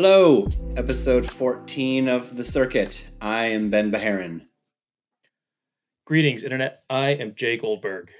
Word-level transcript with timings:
Hello, 0.00 0.46
episode 0.76 1.28
14 1.28 2.06
of 2.06 2.36
The 2.36 2.44
Circuit. 2.44 3.08
I 3.20 3.46
am 3.46 3.68
Ben 3.68 3.90
Bajarin. 3.90 4.42
Greetings, 6.06 6.44
Internet. 6.44 6.84
I 6.88 7.08
am 7.14 7.34
Jay 7.34 7.56
Goldberg. 7.56 8.12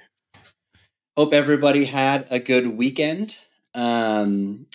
Hope 1.15 1.33
everybody 1.33 1.85
had 1.85 2.27
a 2.29 2.37
good 2.41 2.77
weekend. 2.77 3.37
Um, 3.73 4.65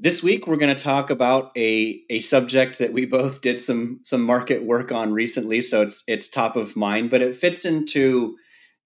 this 0.00 0.20
week, 0.20 0.48
we're 0.48 0.56
going 0.56 0.74
to 0.74 0.82
talk 0.82 1.10
about 1.10 1.52
a, 1.56 2.02
a 2.10 2.18
subject 2.18 2.80
that 2.80 2.92
we 2.92 3.06
both 3.06 3.40
did 3.40 3.60
some 3.60 4.00
some 4.02 4.24
market 4.24 4.64
work 4.64 4.90
on 4.90 5.12
recently, 5.12 5.60
so 5.60 5.82
it's 5.82 6.02
it's 6.08 6.28
top 6.28 6.56
of 6.56 6.74
mind, 6.74 7.08
but 7.08 7.22
it 7.22 7.36
fits 7.36 7.64
into 7.64 8.36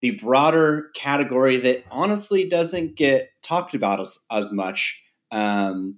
the 0.03 0.11
broader 0.11 0.91
category 0.95 1.57
that 1.57 1.85
honestly 1.91 2.47
doesn't 2.47 2.97
get 2.97 3.31
talked 3.43 3.73
about 3.73 3.99
as, 3.99 4.19
as 4.31 4.53
much. 4.53 5.03
Um, 5.31 5.97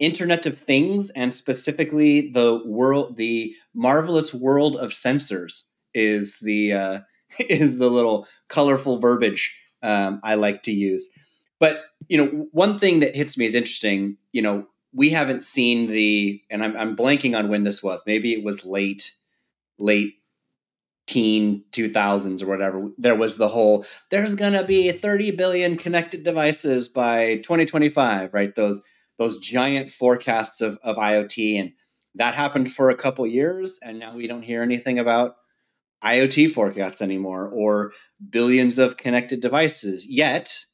Internet 0.00 0.46
of 0.46 0.58
Things 0.58 1.10
and 1.10 1.32
specifically 1.32 2.30
the 2.32 2.60
world, 2.64 3.16
the 3.16 3.54
marvelous 3.74 4.34
world 4.34 4.76
of 4.76 4.90
sensors 4.90 5.68
is 5.94 6.38
the 6.40 6.72
uh, 6.72 7.00
is 7.38 7.78
the 7.78 7.88
little 7.88 8.26
colorful 8.48 8.98
verbiage 8.98 9.56
um, 9.82 10.20
I 10.24 10.34
like 10.34 10.62
to 10.64 10.72
use. 10.72 11.08
But 11.58 11.84
you 12.08 12.18
know, 12.18 12.48
one 12.50 12.78
thing 12.78 13.00
that 13.00 13.14
hits 13.14 13.36
me 13.36 13.44
is 13.44 13.54
interesting. 13.54 14.16
You 14.32 14.42
know, 14.42 14.66
we 14.92 15.10
haven't 15.10 15.44
seen 15.44 15.86
the, 15.86 16.42
and 16.50 16.64
I'm, 16.64 16.76
I'm 16.76 16.96
blanking 16.96 17.38
on 17.38 17.48
when 17.48 17.64
this 17.64 17.82
was. 17.82 18.04
Maybe 18.06 18.32
it 18.32 18.42
was 18.42 18.64
late, 18.64 19.12
late 19.78 20.14
teen 21.06 21.64
2000s 21.72 22.40
or 22.40 22.46
whatever 22.46 22.88
there 22.96 23.16
was 23.16 23.36
the 23.36 23.48
whole 23.48 23.84
there's 24.10 24.36
going 24.36 24.52
to 24.52 24.62
be 24.62 24.92
30 24.92 25.32
billion 25.32 25.76
connected 25.76 26.22
devices 26.22 26.86
by 26.86 27.34
2025 27.38 28.32
right 28.32 28.54
those 28.54 28.80
those 29.20 29.38
giant 29.38 29.90
forecasts 29.90 30.62
of, 30.62 30.78
of 30.82 30.96
IoT. 30.96 31.60
And 31.60 31.72
that 32.14 32.34
happened 32.34 32.72
for 32.72 32.88
a 32.88 32.96
couple 32.96 33.26
years. 33.26 33.78
And 33.84 33.98
now 33.98 34.16
we 34.16 34.26
don't 34.26 34.40
hear 34.40 34.62
anything 34.62 34.98
about 34.98 35.36
IoT 36.02 36.50
forecasts 36.50 37.02
anymore 37.02 37.46
or 37.46 37.92
billions 38.30 38.78
of 38.78 38.96
connected 38.96 39.42
devices. 39.42 40.06
Yet 40.08 40.64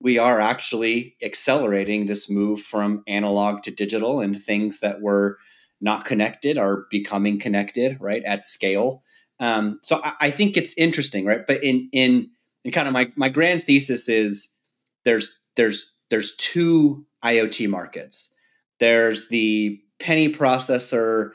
we 0.00 0.16
are 0.16 0.40
actually 0.40 1.16
accelerating 1.22 2.06
this 2.06 2.30
move 2.30 2.60
from 2.60 3.04
analog 3.06 3.60
to 3.64 3.70
digital 3.70 4.20
and 4.20 4.40
things 4.40 4.80
that 4.80 5.02
were 5.02 5.36
not 5.78 6.06
connected 6.06 6.56
are 6.56 6.86
becoming 6.90 7.38
connected, 7.38 7.98
right, 8.00 8.24
at 8.24 8.42
scale. 8.42 9.02
Um, 9.38 9.80
so 9.82 10.00
I, 10.02 10.14
I 10.18 10.30
think 10.30 10.56
it's 10.56 10.72
interesting, 10.78 11.26
right? 11.26 11.42
But 11.46 11.62
in 11.62 11.90
in 11.92 12.30
in 12.64 12.72
kind 12.72 12.88
of 12.88 12.94
my 12.94 13.12
my 13.16 13.28
grand 13.28 13.64
thesis 13.64 14.08
is 14.08 14.56
there's 15.04 15.38
there's 15.56 15.92
there's 16.08 16.34
two 16.36 17.04
IoT 17.24 17.68
markets. 17.68 18.34
There's 18.80 19.28
the 19.28 19.80
penny 20.00 20.32
processor, 20.32 21.30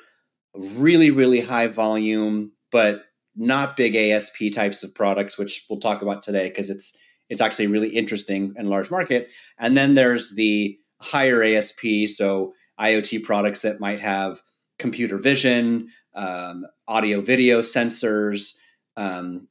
really, 0.53 1.11
really 1.11 1.41
high 1.41 1.67
volume, 1.67 2.51
but 2.71 3.03
not 3.35 3.77
big 3.77 3.95
ASP 3.95 4.51
types 4.53 4.83
of 4.83 4.93
products, 4.93 5.37
which 5.37 5.65
we'll 5.69 5.79
talk 5.79 6.01
about 6.01 6.23
today 6.23 6.49
because 6.49 6.69
it's 6.69 6.97
it's 7.29 7.41
actually 7.41 7.67
really 7.67 7.89
interesting 7.89 8.53
and 8.57 8.69
large 8.69 8.89
market. 8.89 9.29
And 9.59 9.75
then 9.75 9.95
there's 9.95 10.35
the 10.35 10.79
higher 11.01 11.43
ASP, 11.43 12.07
so 12.07 12.53
IoT 12.79 13.23
products 13.23 13.61
that 13.63 13.81
might 13.81 13.99
have 13.99 14.41
computer 14.79 15.17
vision, 15.17 15.89
um, 16.15 16.65
audio 16.87 17.21
video 17.21 17.59
sensors, 17.59 18.55
um, 18.95 19.47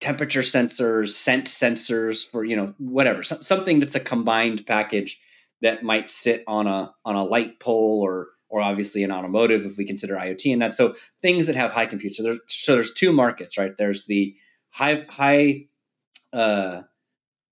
temperature 0.00 0.42
sensors, 0.42 1.10
scent 1.10 1.46
sensors 1.46 2.28
for 2.28 2.44
you 2.44 2.56
know 2.56 2.74
whatever 2.78 3.22
something 3.22 3.80
that's 3.80 3.94
a 3.94 4.00
combined 4.00 4.66
package 4.66 5.20
that 5.62 5.82
might 5.82 6.10
sit 6.10 6.44
on 6.46 6.66
a 6.66 6.94
on 7.04 7.16
a 7.16 7.24
light 7.24 7.60
pole 7.60 8.00
or 8.02 8.28
or 8.48 8.60
obviously 8.60 9.02
in 9.02 9.10
automotive 9.10 9.64
if 9.64 9.76
we 9.76 9.84
consider 9.84 10.14
IoT 10.14 10.52
and 10.52 10.62
that. 10.62 10.72
So 10.72 10.94
things 11.20 11.46
that 11.46 11.56
have 11.56 11.72
high 11.72 11.86
compute. 11.86 12.14
So 12.14 12.22
there's 12.22 12.38
so 12.46 12.74
there's 12.74 12.92
two 12.92 13.12
markets, 13.12 13.58
right? 13.58 13.76
There's 13.76 14.06
the 14.06 14.36
high 14.70 15.04
high 15.08 15.66
uh, 16.32 16.82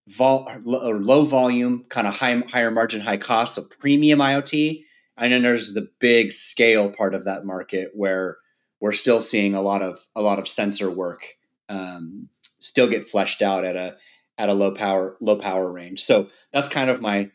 vol 0.09 0.49
or 0.67 0.99
low 0.99 1.25
volume, 1.25 1.85
kind 1.89 2.07
of 2.07 2.17
high 2.17 2.37
higher 2.49 2.71
margin, 2.71 3.01
high 3.01 3.17
cost, 3.17 3.55
so 3.55 3.65
premium 3.81 4.19
IoT, 4.19 4.83
and 5.17 5.33
then 5.33 5.43
there's 5.43 5.75
the 5.75 5.89
big 5.99 6.33
scale 6.33 6.91
part 6.91 7.15
of 7.15 7.25
that 7.25 7.45
market 7.45 7.91
where 7.95 8.39
we're 8.81 8.93
still 8.93 9.21
seeing 9.21 9.55
a 9.55 9.63
lot 9.63 9.83
of 9.83 10.07
a 10.15 10.23
lot 10.23 10.39
of 10.39 10.49
sensor 10.49 10.91
work 10.91 11.37
um, 11.69 12.29
still 12.59 12.89
get 12.89 13.05
fleshed 13.05 13.43
out 13.43 13.65
at 13.65 13.77
a 13.77 13.97
at 14.39 14.49
a 14.49 14.55
low 14.55 14.73
power 14.73 15.17
low 15.21 15.37
power 15.37 15.71
range. 15.71 16.01
So 16.03 16.29
that's 16.53 16.69
kind 16.69 16.91
of 16.91 17.01
my 17.01 17.31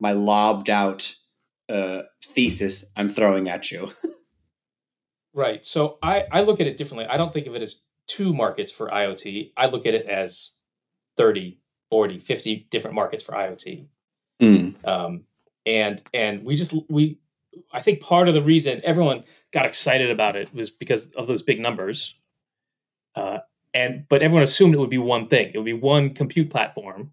my 0.00 0.12
lobbed 0.12 0.70
out 0.70 1.14
uh, 1.68 2.02
thesis 2.22 2.84
I'm 2.96 3.08
throwing 3.08 3.48
at 3.48 3.70
you. 3.70 3.90
right. 5.34 5.64
So 5.64 5.98
I, 6.02 6.24
I 6.30 6.42
look 6.42 6.60
at 6.60 6.66
it 6.66 6.76
differently. 6.76 7.06
I 7.06 7.16
don't 7.16 7.32
think 7.32 7.46
of 7.46 7.54
it 7.54 7.62
as 7.62 7.76
two 8.06 8.32
markets 8.32 8.72
for 8.72 8.88
IoT. 8.88 9.52
I 9.56 9.66
look 9.66 9.86
at 9.86 9.94
it 9.94 10.06
as 10.06 10.52
30, 11.16 11.58
40, 11.90 12.20
50 12.20 12.68
different 12.70 12.94
markets 12.94 13.22
for 13.22 13.32
IoT. 13.32 13.86
Mm. 14.40 14.86
Um, 14.86 15.24
and 15.66 16.02
and 16.14 16.44
we 16.44 16.56
just 16.56 16.74
we 16.88 17.18
I 17.72 17.80
think 17.80 18.00
part 18.00 18.28
of 18.28 18.34
the 18.34 18.42
reason 18.42 18.80
everyone 18.84 19.24
got 19.52 19.66
excited 19.66 20.10
about 20.10 20.36
it 20.36 20.54
was 20.54 20.70
because 20.70 21.10
of 21.10 21.26
those 21.26 21.42
big 21.42 21.60
numbers. 21.60 22.14
Uh, 23.14 23.38
and 23.74 24.06
but 24.08 24.22
everyone 24.22 24.44
assumed 24.44 24.74
it 24.74 24.78
would 24.78 24.88
be 24.88 24.98
one 24.98 25.28
thing. 25.28 25.50
It 25.52 25.58
would 25.58 25.64
be 25.64 25.72
one 25.72 26.14
compute 26.14 26.50
platform 26.50 27.12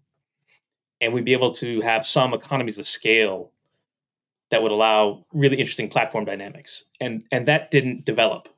and 1.00 1.12
we'd 1.12 1.24
be 1.24 1.32
able 1.32 1.52
to 1.54 1.80
have 1.80 2.06
some 2.06 2.32
economies 2.32 2.78
of 2.78 2.86
scale 2.86 3.52
that 4.50 4.62
would 4.62 4.72
allow 4.72 5.24
really 5.32 5.56
interesting 5.56 5.88
platform 5.88 6.24
dynamics. 6.24 6.84
And 7.00 7.24
and 7.32 7.46
that 7.46 7.70
didn't 7.70 8.04
develop. 8.04 8.48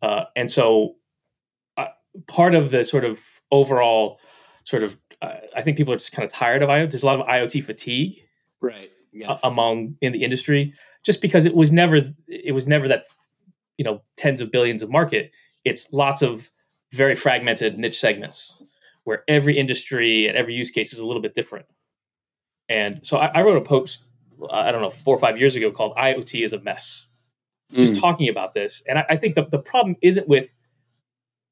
Uh, 0.00 0.24
and 0.36 0.50
so 0.50 0.96
uh, 1.76 1.86
part 2.26 2.54
of 2.54 2.70
the 2.70 2.84
sort 2.84 3.04
of 3.04 3.20
overall 3.50 4.18
sort 4.64 4.82
of 4.82 4.96
uh, 5.20 5.34
i 5.56 5.60
think 5.60 5.76
people 5.76 5.92
are 5.92 5.96
just 5.96 6.12
kind 6.12 6.24
of 6.24 6.32
tired 6.32 6.62
of 6.62 6.68
iot 6.68 6.90
there's 6.90 7.02
a 7.02 7.06
lot 7.06 7.20
of 7.20 7.26
iot 7.26 7.62
fatigue 7.64 8.16
right 8.60 8.90
yes. 9.12 9.44
among 9.44 9.96
in 10.00 10.12
the 10.12 10.24
industry 10.24 10.72
just 11.02 11.20
because 11.20 11.44
it 11.44 11.54
was 11.54 11.72
never 11.72 12.14
it 12.28 12.54
was 12.54 12.66
never 12.66 12.88
that 12.88 13.04
you 13.78 13.84
know 13.84 14.02
tens 14.16 14.40
of 14.40 14.50
billions 14.50 14.82
of 14.82 14.90
market. 14.90 15.30
It's 15.64 15.92
lots 15.92 16.22
of 16.22 16.50
very 16.92 17.14
fragmented 17.14 17.78
niche 17.78 17.98
segments 17.98 18.62
where 19.04 19.24
every 19.28 19.58
industry 19.58 20.26
and 20.26 20.36
every 20.36 20.54
use 20.54 20.70
case 20.70 20.92
is 20.92 20.98
a 20.98 21.06
little 21.06 21.22
bit 21.22 21.34
different. 21.34 21.66
And 22.68 23.00
so 23.02 23.18
I, 23.18 23.26
I 23.26 23.42
wrote 23.42 23.56
a 23.56 23.60
post, 23.60 24.04
I 24.50 24.72
don't 24.72 24.82
know, 24.82 24.90
four 24.90 25.14
or 25.14 25.18
five 25.18 25.38
years 25.38 25.56
ago 25.56 25.70
called 25.70 25.96
IoT 25.96 26.44
is 26.44 26.52
a 26.52 26.60
mess, 26.60 27.08
just 27.72 27.94
mm. 27.94 28.00
talking 28.00 28.28
about 28.28 28.54
this. 28.54 28.82
And 28.88 28.98
I, 28.98 29.06
I 29.10 29.16
think 29.16 29.34
the, 29.34 29.44
the 29.44 29.58
problem 29.58 29.96
isn't 30.02 30.28
with 30.28 30.54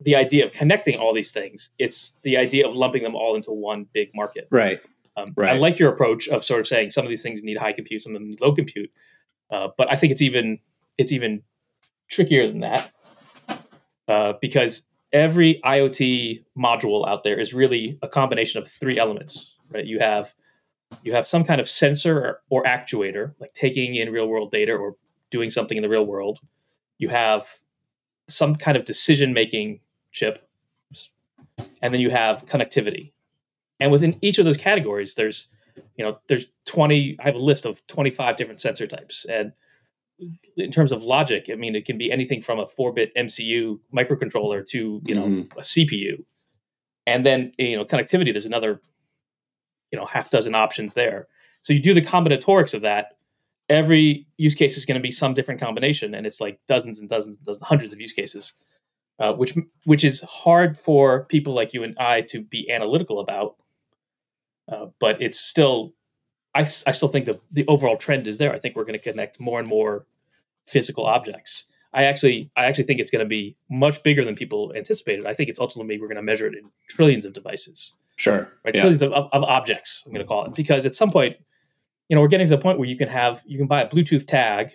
the 0.00 0.16
idea 0.16 0.44
of 0.44 0.52
connecting 0.52 0.98
all 0.98 1.12
these 1.12 1.30
things, 1.30 1.72
it's 1.78 2.16
the 2.22 2.36
idea 2.36 2.66
of 2.66 2.74
lumping 2.74 3.02
them 3.02 3.14
all 3.14 3.34
into 3.36 3.52
one 3.52 3.86
big 3.92 4.10
market. 4.14 4.48
Right. 4.50 4.80
Um, 5.16 5.34
right. 5.36 5.50
I 5.50 5.58
like 5.58 5.78
your 5.78 5.92
approach 5.92 6.28
of 6.28 6.44
sort 6.44 6.60
of 6.60 6.66
saying 6.66 6.90
some 6.90 7.04
of 7.04 7.10
these 7.10 7.22
things 7.22 7.42
need 7.42 7.58
high 7.58 7.72
compute, 7.72 8.02
some 8.02 8.14
of 8.14 8.20
them 8.20 8.30
need 8.30 8.40
low 8.40 8.54
compute. 8.54 8.90
Uh, 9.50 9.68
but 9.76 9.90
I 9.90 9.96
think 9.96 10.12
it's 10.12 10.22
even 10.22 10.58
it's 10.96 11.12
even 11.12 11.42
trickier 12.08 12.46
than 12.46 12.60
that 12.60 12.92
uh, 14.08 14.34
because 14.40 14.86
every 15.12 15.60
IoT 15.64 16.44
module 16.56 17.06
out 17.08 17.24
there 17.24 17.38
is 17.38 17.54
really 17.54 17.98
a 18.02 18.08
combination 18.08 18.60
of 18.60 18.68
three 18.68 18.98
elements, 18.98 19.54
right? 19.70 19.84
You 19.84 19.98
have 20.00 20.34
you 21.02 21.12
have 21.12 21.28
some 21.28 21.44
kind 21.44 21.60
of 21.60 21.68
sensor 21.68 22.18
or, 22.18 22.40
or 22.50 22.64
actuator, 22.64 23.34
like 23.38 23.54
taking 23.54 23.94
in 23.94 24.10
real 24.10 24.26
world 24.26 24.50
data 24.50 24.72
or 24.72 24.96
doing 25.30 25.48
something 25.48 25.76
in 25.76 25.82
the 25.82 25.88
real 25.88 26.04
world. 26.04 26.40
You 26.98 27.08
have 27.08 27.46
some 28.28 28.56
kind 28.56 28.76
of 28.76 28.84
decision 28.84 29.32
making 29.32 29.80
chip, 30.12 30.48
and 31.80 31.94
then 31.94 32.00
you 32.00 32.10
have 32.10 32.46
connectivity. 32.46 33.12
And 33.78 33.92
within 33.92 34.16
each 34.20 34.38
of 34.38 34.44
those 34.44 34.56
categories, 34.56 35.14
there's 35.14 35.48
you 35.96 36.04
know 36.04 36.18
there's 36.26 36.46
20 36.66 37.16
i 37.20 37.24
have 37.24 37.34
a 37.34 37.38
list 37.38 37.64
of 37.64 37.86
25 37.86 38.36
different 38.36 38.60
sensor 38.60 38.86
types 38.86 39.24
and 39.30 39.52
in 40.56 40.70
terms 40.70 40.92
of 40.92 41.02
logic, 41.02 41.48
I 41.50 41.54
mean, 41.54 41.74
it 41.74 41.84
can 41.84 41.98
be 41.98 42.12
anything 42.12 42.42
from 42.42 42.58
a 42.58 42.66
four-bit 42.66 43.14
MCU 43.16 43.78
microcontroller 43.94 44.66
to 44.68 45.00
you 45.04 45.14
know 45.14 45.26
mm-hmm. 45.26 45.58
a 45.58 45.62
CPU, 45.62 46.24
and 47.06 47.24
then 47.24 47.52
you 47.58 47.76
know 47.76 47.84
connectivity. 47.84 48.32
There's 48.32 48.46
another 48.46 48.80
you 49.90 49.98
know 49.98 50.06
half 50.06 50.30
dozen 50.30 50.54
options 50.54 50.94
there. 50.94 51.28
So 51.62 51.72
you 51.72 51.80
do 51.80 51.94
the 51.94 52.02
combinatorics 52.02 52.74
of 52.74 52.82
that. 52.82 53.16
Every 53.68 54.26
use 54.36 54.54
case 54.54 54.76
is 54.76 54.84
going 54.84 54.98
to 54.98 55.02
be 55.02 55.10
some 55.10 55.34
different 55.34 55.60
combination, 55.60 56.14
and 56.14 56.26
it's 56.26 56.40
like 56.40 56.58
dozens 56.66 56.98
and 56.98 57.08
dozens, 57.08 57.36
and 57.36 57.46
dozens 57.46 57.64
hundreds 57.64 57.92
of 57.92 58.00
use 58.00 58.12
cases, 58.12 58.52
uh, 59.18 59.32
which 59.32 59.54
which 59.84 60.04
is 60.04 60.20
hard 60.22 60.76
for 60.76 61.24
people 61.26 61.54
like 61.54 61.72
you 61.72 61.82
and 61.82 61.96
I 61.98 62.22
to 62.22 62.42
be 62.42 62.70
analytical 62.70 63.20
about. 63.20 63.56
Uh, 64.70 64.86
but 65.00 65.20
it's 65.20 65.40
still 65.40 65.92
I, 66.54 66.60
I 66.60 66.64
still 66.92 67.08
think 67.08 67.26
the, 67.26 67.40
the 67.50 67.66
overall 67.66 67.96
trend 67.96 68.26
is 68.26 68.38
there. 68.38 68.52
I 68.52 68.58
think 68.58 68.76
we're 68.76 68.84
going 68.84 68.98
to 68.98 69.02
connect 69.04 69.38
more 69.38 69.58
and 69.58 69.68
more 69.68 70.06
physical 70.66 71.06
objects. 71.06 71.66
I 71.92 72.04
actually 72.04 72.50
I 72.56 72.66
actually 72.66 72.84
think 72.84 73.00
it's 73.00 73.10
going 73.10 73.24
to 73.24 73.28
be 73.28 73.56
much 73.68 74.02
bigger 74.02 74.24
than 74.24 74.36
people 74.36 74.72
anticipated. 74.76 75.26
I 75.26 75.34
think 75.34 75.48
it's 75.48 75.58
ultimately 75.58 76.00
we're 76.00 76.06
going 76.06 76.16
to 76.16 76.22
measure 76.22 76.46
it 76.46 76.54
in 76.54 76.70
trillions 76.88 77.26
of 77.26 77.34
devices. 77.34 77.94
Sure. 78.16 78.52
Right? 78.64 78.74
Yeah. 78.74 78.82
Trillions 78.82 79.02
of, 79.02 79.12
of, 79.12 79.28
of, 79.32 79.42
objects, 79.44 80.04
I'm 80.06 80.12
going 80.12 80.24
to 80.24 80.28
call 80.28 80.44
it. 80.44 80.54
Because 80.54 80.84
at 80.86 80.94
some 80.94 81.10
point, 81.10 81.36
you 82.08 82.14
know, 82.14 82.20
we're 82.20 82.28
getting 82.28 82.48
to 82.48 82.54
the 82.54 82.60
point 82.60 82.78
where 82.78 82.88
you 82.88 82.96
can 82.96 83.08
have 83.08 83.42
you 83.46 83.58
can 83.58 83.66
buy 83.66 83.82
a 83.82 83.88
Bluetooth 83.88 84.26
tag 84.26 84.72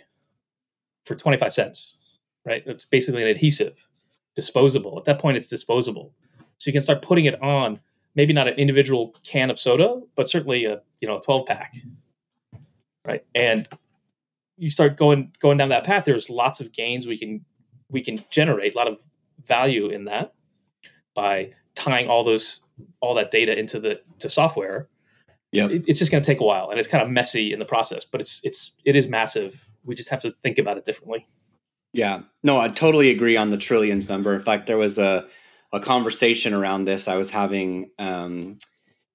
for 1.05 1.15
25 1.15 1.53
cents, 1.53 1.97
right? 2.43 2.63
It's 2.65 2.85
basically 2.85 3.21
an 3.21 3.29
adhesive, 3.29 3.87
disposable. 4.35 4.97
At 4.97 5.05
that 5.05 5.19
point, 5.19 5.37
it's 5.37 5.47
disposable. 5.47 6.11
So 6.57 6.69
you 6.69 6.73
can 6.73 6.81
start 6.81 7.01
putting 7.01 7.25
it 7.25 7.41
on, 7.41 7.79
maybe 8.15 8.33
not 8.33 8.47
an 8.47 8.55
individual 8.55 9.15
can 9.23 9.49
of 9.49 9.59
soda, 9.59 10.01
but 10.15 10.29
certainly 10.29 10.65
a 10.65 10.81
you 10.99 11.07
know 11.07 11.17
a 11.17 11.21
12 11.21 11.45
pack, 11.45 11.75
right? 13.05 13.23
And 13.35 13.67
you 14.57 14.69
start 14.69 14.97
going 14.97 15.31
going 15.39 15.57
down 15.57 15.69
that 15.69 15.83
path. 15.83 16.05
There's 16.05 16.29
lots 16.29 16.61
of 16.61 16.71
gains 16.71 17.05
we 17.05 17.17
can 17.17 17.45
we 17.89 18.01
can 18.01 18.17
generate, 18.29 18.73
a 18.73 18.77
lot 18.77 18.87
of 18.87 18.97
value 19.45 19.89
in 19.89 20.05
that 20.05 20.33
by 21.13 21.53
tying 21.75 22.07
all 22.07 22.23
those 22.23 22.61
all 23.01 23.15
that 23.15 23.31
data 23.31 23.57
into 23.57 23.79
the 23.79 24.01
to 24.19 24.29
software. 24.29 24.89
Yeah, 25.51 25.67
it, 25.67 25.85
it's 25.87 25.99
just 25.99 26.11
going 26.11 26.23
to 26.23 26.25
take 26.27 26.41
a 26.41 26.43
while, 26.43 26.69
and 26.69 26.79
it's 26.79 26.87
kind 26.87 27.03
of 27.03 27.09
messy 27.09 27.53
in 27.53 27.59
the 27.59 27.65
process, 27.65 28.05
but 28.05 28.21
it's 28.21 28.41
it's 28.43 28.73
it 28.83 28.95
is 28.95 29.07
massive. 29.07 29.67
We 29.83 29.95
just 29.95 30.09
have 30.09 30.21
to 30.21 30.33
think 30.41 30.57
about 30.57 30.77
it 30.77 30.85
differently. 30.85 31.27
Yeah, 31.93 32.23
no, 32.43 32.57
I 32.57 32.67
totally 32.67 33.09
agree 33.09 33.37
on 33.37 33.51
the 33.51 33.57
trillions 33.57 34.09
number. 34.09 34.33
In 34.33 34.41
fact, 34.41 34.67
there 34.67 34.77
was 34.77 34.99
a 34.99 35.27
a 35.73 35.79
conversation 35.79 36.53
around 36.53 36.85
this 36.85 37.07
I 37.07 37.17
was 37.17 37.31
having 37.31 37.89
um, 37.99 38.57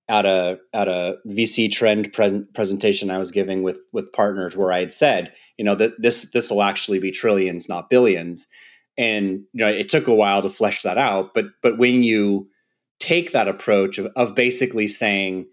at 0.09 0.27
a 0.27 0.59
at 0.75 0.89
a 0.89 1.19
VC 1.27 1.71
trend 1.71 2.13
pre- 2.13 2.45
presentation 2.53 3.11
I 3.11 3.19
was 3.19 3.31
giving 3.31 3.63
with 3.63 3.81
with 3.93 4.13
partners, 4.13 4.57
where 4.57 4.73
I 4.73 4.81
had 4.81 4.93
said, 4.93 5.33
you 5.57 5.65
know, 5.65 5.77
that 5.77 6.03
this 6.03 6.31
this 6.33 6.51
will 6.51 6.63
actually 6.63 6.99
be 6.99 7.13
trillions, 7.13 7.69
not 7.69 7.89
billions. 7.89 8.49
And 8.99 9.45
you 9.53 9.65
know, 9.65 9.69
it 9.69 9.89
took 9.89 10.09
a 10.09 10.15
while 10.15 10.43
to 10.43 10.51
flesh 10.51 10.83
that 10.83 10.99
out, 10.99 11.33
but 11.33 11.47
but 11.63 11.79
when 11.79 12.03
you 12.03 12.51
take 12.99 13.31
that 13.33 13.49
approach 13.49 13.99
of, 13.99 14.07
of 14.17 14.35
basically 14.35 14.89
saying, 14.89 15.47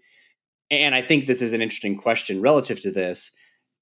and 0.70 0.94
I 0.94 1.02
think 1.02 1.26
this 1.26 1.40
is 1.40 1.52
an 1.52 1.62
interesting 1.62 1.96
question 1.96 2.42
relative 2.42 2.80
to 2.80 2.90
this, 2.90 3.30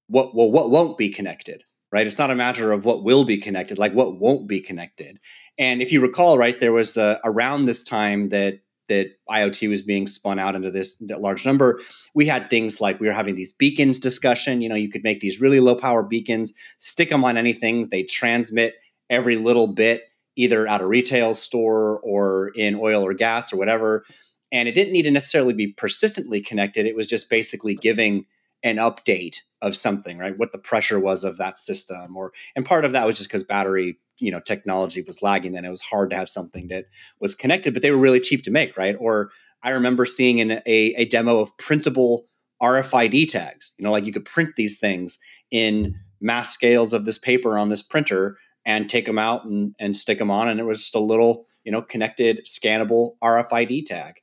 what 0.08 0.34
well, 0.36 0.50
what 0.50 0.70
won't 0.70 0.98
be 0.98 1.08
connected? 1.08 1.64
Right? 1.92 2.06
It's 2.06 2.18
not 2.18 2.30
a 2.30 2.34
matter 2.34 2.72
of 2.72 2.84
what 2.84 3.04
will 3.04 3.24
be 3.24 3.38
connected, 3.38 3.78
like 3.78 3.92
what 3.92 4.18
won't 4.18 4.46
be 4.46 4.60
connected. 4.60 5.18
And 5.58 5.80
if 5.80 5.92
you 5.92 6.00
recall, 6.00 6.38
right, 6.38 6.58
there 6.58 6.72
was 6.72 6.96
uh, 6.96 7.18
around 7.24 7.64
this 7.64 7.82
time 7.82 8.30
that 8.30 8.60
that 8.88 9.08
IoT 9.28 9.68
was 9.68 9.82
being 9.82 10.06
spun 10.06 10.38
out 10.38 10.54
into 10.54 10.70
this 10.70 11.02
large 11.02 11.44
number, 11.44 11.80
we 12.14 12.26
had 12.26 12.48
things 12.48 12.80
like 12.80 13.00
we 13.00 13.08
were 13.08 13.12
having 13.12 13.34
these 13.34 13.52
beacons 13.52 13.98
discussion. 13.98 14.60
You 14.60 14.68
know, 14.68 14.76
you 14.76 14.88
could 14.88 15.02
make 15.02 15.20
these 15.20 15.40
really 15.40 15.58
low 15.58 15.74
power 15.74 16.02
beacons, 16.02 16.52
stick 16.78 17.10
them 17.10 17.24
on 17.24 17.36
anything, 17.36 17.88
they 17.90 18.04
transmit 18.04 18.74
every 19.10 19.36
little 19.36 19.66
bit, 19.66 20.02
either 20.36 20.68
at 20.68 20.80
a 20.80 20.86
retail 20.86 21.34
store 21.34 21.98
or 22.00 22.52
in 22.54 22.76
oil 22.76 23.02
or 23.04 23.14
gas 23.14 23.52
or 23.52 23.56
whatever. 23.56 24.04
And 24.52 24.68
it 24.68 24.72
didn't 24.72 24.92
need 24.92 25.02
to 25.02 25.10
necessarily 25.10 25.54
be 25.54 25.68
persistently 25.68 26.40
connected. 26.40 26.86
It 26.86 26.94
was 26.94 27.08
just 27.08 27.28
basically 27.28 27.74
giving 27.74 28.26
an 28.62 28.76
update 28.76 29.38
of 29.62 29.76
something, 29.76 30.18
right? 30.18 30.36
What 30.36 30.52
the 30.52 30.58
pressure 30.58 31.00
was 31.00 31.24
of 31.24 31.38
that 31.38 31.58
system, 31.58 32.16
or 32.16 32.32
and 32.54 32.64
part 32.64 32.84
of 32.84 32.92
that 32.92 33.06
was 33.06 33.16
just 33.16 33.28
because 33.28 33.42
battery, 33.42 33.98
you 34.18 34.30
know, 34.30 34.40
technology 34.40 35.02
was 35.02 35.22
lagging. 35.22 35.52
Then 35.52 35.64
it 35.64 35.70
was 35.70 35.82
hard 35.82 36.10
to 36.10 36.16
have 36.16 36.28
something 36.28 36.68
that 36.68 36.86
was 37.20 37.34
connected, 37.34 37.72
but 37.72 37.82
they 37.82 37.90
were 37.90 37.96
really 37.96 38.20
cheap 38.20 38.42
to 38.44 38.50
make, 38.50 38.76
right? 38.76 38.96
Or 38.98 39.30
I 39.62 39.70
remember 39.70 40.06
seeing 40.06 40.38
in 40.38 40.52
a, 40.52 40.62
a 40.66 41.04
demo 41.06 41.38
of 41.38 41.56
printable 41.58 42.26
RFID 42.62 43.28
tags. 43.28 43.74
You 43.78 43.84
know, 43.84 43.92
like 43.92 44.06
you 44.06 44.12
could 44.12 44.24
print 44.24 44.56
these 44.56 44.78
things 44.78 45.18
in 45.50 45.96
mass 46.20 46.50
scales 46.50 46.92
of 46.92 47.04
this 47.04 47.18
paper 47.18 47.58
on 47.58 47.68
this 47.68 47.82
printer 47.82 48.38
and 48.64 48.90
take 48.90 49.04
them 49.06 49.18
out 49.18 49.44
and, 49.44 49.74
and 49.78 49.96
stick 49.96 50.18
them 50.18 50.30
on, 50.30 50.48
and 50.48 50.58
it 50.58 50.64
was 50.64 50.80
just 50.80 50.94
a 50.94 51.00
little, 51.00 51.46
you 51.64 51.72
know, 51.72 51.82
connected, 51.82 52.44
scannable 52.46 53.12
RFID 53.22 53.84
tag. 53.86 54.16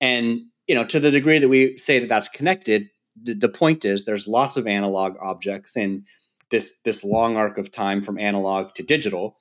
And 0.00 0.42
you 0.68 0.74
know, 0.74 0.84
to 0.84 1.00
the 1.00 1.10
degree 1.10 1.38
that 1.38 1.48
we 1.48 1.76
say 1.78 1.98
that 1.98 2.08
that's 2.08 2.28
connected, 2.28 2.90
the, 3.22 3.34
the 3.34 3.48
point 3.48 3.84
is 3.84 4.04
there's 4.04 4.28
lots 4.28 4.56
of 4.56 4.66
analog 4.66 5.16
objects 5.20 5.76
in 5.76 6.04
this 6.50 6.80
this 6.84 7.04
long 7.04 7.36
arc 7.36 7.58
of 7.58 7.70
time 7.70 8.02
from 8.02 8.18
analog 8.18 8.74
to 8.74 8.82
digital 8.82 9.36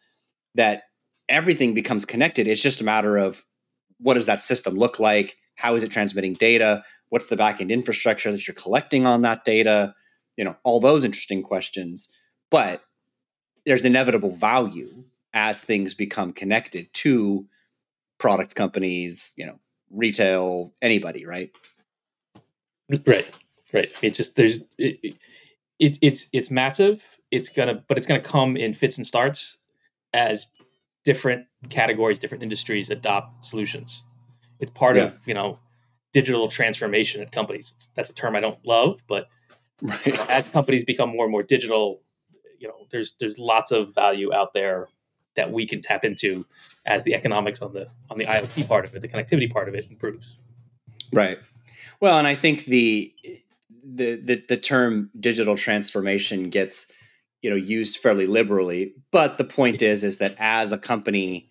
that 0.56 0.84
everything 1.30 1.74
becomes 1.74 2.06
connected. 2.06 2.48
It's 2.48 2.62
just 2.62 2.82
a 2.82 2.86
matter 2.86 3.18
of 3.18 3.46
what 4.00 4.16
does 4.16 4.26
that 4.26 4.42
system 4.42 4.76
look 4.76 5.00
like? 5.00 5.38
How 5.56 5.76
is 5.76 5.84
it 5.84 5.92
transmitting 5.92 6.34
data? 6.34 6.84
What's 7.10 7.28
the 7.28 7.38
backend 7.38 7.70
infrastructure 7.70 8.32
that 8.32 8.48
you're 8.48 8.56
collecting 8.56 9.06
on 9.06 9.22
that 9.22 9.46
data? 9.46 9.94
You 10.36 10.46
know 10.46 10.56
all 10.64 10.80
those 10.80 11.04
interesting 11.04 11.44
questions 11.44 12.10
but 12.50 12.84
there's 13.66 13.84
inevitable 13.84 14.32
value 14.32 15.04
as 15.34 15.64
things 15.64 15.94
become 15.94 16.32
connected 16.32 16.88
to 16.94 17.46
product 18.18 18.56
companies 18.56 19.34
you 19.38 19.46
know 19.46 19.60
retail 19.92 20.74
anybody 20.82 21.26
right? 21.26 21.52
Right 23.06 23.30
right? 23.74 23.90
It 24.02 24.12
just 24.12 24.36
there's 24.36 24.60
it, 24.78 25.16
it, 25.80 25.98
it's 26.02 26.30
it's 26.34 26.52
massive. 26.52 27.04
It's 27.32 27.50
gonna, 27.50 27.84
but 27.88 27.98
it's 27.98 28.08
gonna 28.08 28.22
come 28.22 28.56
in 28.58 28.74
fits 28.74 28.98
and 28.98 29.06
starts 29.06 29.58
as 30.14 30.48
different 31.04 31.46
categories, 31.70 32.20
different 32.20 32.44
industries 32.44 32.90
adopt 32.90 33.46
solutions. 33.46 34.04
It's 34.60 34.72
part 34.72 34.96
yeah. 34.96 35.06
of 35.06 35.20
you 35.26 35.34
know 35.34 35.60
digital 36.14 36.48
transformation 36.48 37.22
at 37.22 37.32
companies. 37.32 37.74
That's 37.96 38.10
a 38.10 38.14
term 38.14 38.36
I 38.36 38.40
don't 38.40 38.64
love, 38.66 39.04
but 39.08 39.28
right. 39.82 40.30
as 40.30 40.50
companies 40.50 40.84
become 40.86 41.10
more 41.10 41.26
and 41.26 41.32
more 41.32 41.44
digital, 41.44 42.02
you 42.60 42.68
know, 42.68 42.88
there's 42.90 43.16
there's 43.20 43.38
lots 43.38 43.72
of 43.72 43.94
value 43.94 44.34
out 44.34 44.54
there 44.54 44.88
that 45.36 45.52
we 45.52 45.68
can 45.68 45.82
tap 45.82 46.04
into 46.04 46.46
as 46.86 47.04
the 47.04 47.14
economics 47.14 47.62
on 47.62 47.74
the 47.74 47.88
on 48.10 48.18
the 48.18 48.26
IoT 48.26 48.68
part 48.68 48.86
of 48.86 48.96
it, 48.96 49.02
the 49.02 49.08
connectivity 49.08 49.52
part 49.52 49.70
of 49.70 49.76
it 49.76 49.88
improves. 49.90 50.38
Right. 51.14 51.38
Well, 52.00 52.18
and 52.18 52.28
I 52.28 52.36
think 52.36 52.66
the 52.66 53.14
the, 53.84 54.16
the 54.16 54.44
the 54.50 54.58
term 54.58 55.10
digital 55.20 55.56
transformation 55.56 56.50
gets 56.50 56.88
you 57.42 57.50
know 57.50 57.56
used 57.56 57.98
fairly 57.98 58.28
liberally 58.28 58.94
but 59.12 59.38
the 59.38 59.44
point 59.44 59.82
is 59.82 60.04
is 60.04 60.18
that 60.18 60.36
as 60.40 60.72
a 60.72 60.78
company 60.78 61.50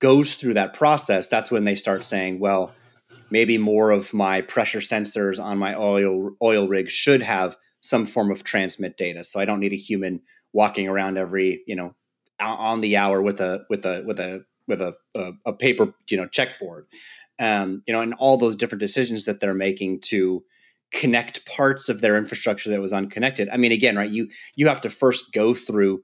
goes 0.00 0.34
through 0.34 0.54
that 0.54 0.72
process 0.72 1.28
that's 1.28 1.50
when 1.50 1.64
they 1.64 1.74
start 1.74 2.04
saying 2.04 2.38
well 2.38 2.72
maybe 3.30 3.58
more 3.58 3.90
of 3.90 4.14
my 4.14 4.40
pressure 4.40 4.78
sensors 4.78 5.42
on 5.42 5.58
my 5.58 5.74
oil 5.74 6.30
oil 6.42 6.68
rig 6.68 6.88
should 6.88 7.22
have 7.22 7.56
some 7.80 8.06
form 8.06 8.30
of 8.30 8.44
transmit 8.44 8.96
data 8.96 9.22
so 9.22 9.40
i 9.40 9.44
don't 9.44 9.60
need 9.60 9.72
a 9.72 9.76
human 9.76 10.20
walking 10.52 10.88
around 10.88 11.16
every 11.16 11.62
you 11.66 11.76
know 11.76 11.94
on 12.40 12.80
the 12.80 12.96
hour 12.96 13.20
with 13.20 13.40
a 13.40 13.64
with 13.68 13.84
a 13.84 14.02
with 14.06 14.18
a 14.18 14.44
with 14.66 14.80
a, 14.80 14.94
a, 15.14 15.32
a 15.46 15.52
paper 15.52 15.92
you 16.08 16.16
know 16.16 16.26
checkboard. 16.26 16.84
Um, 17.38 17.82
you 17.86 17.94
know 17.94 18.00
and 18.00 18.14
all 18.14 18.36
those 18.36 18.56
different 18.56 18.80
decisions 18.80 19.24
that 19.24 19.40
they're 19.40 19.54
making 19.54 20.00
to 20.06 20.44
connect 20.92 21.46
parts 21.46 21.88
of 21.88 22.00
their 22.00 22.16
infrastructure 22.16 22.70
that 22.70 22.80
was 22.80 22.92
unconnected. 22.92 23.48
I 23.50 23.56
mean, 23.56 23.72
again, 23.72 23.96
right? 23.96 24.10
You 24.10 24.28
you 24.56 24.68
have 24.68 24.80
to 24.82 24.90
first 24.90 25.32
go 25.32 25.54
through 25.54 26.02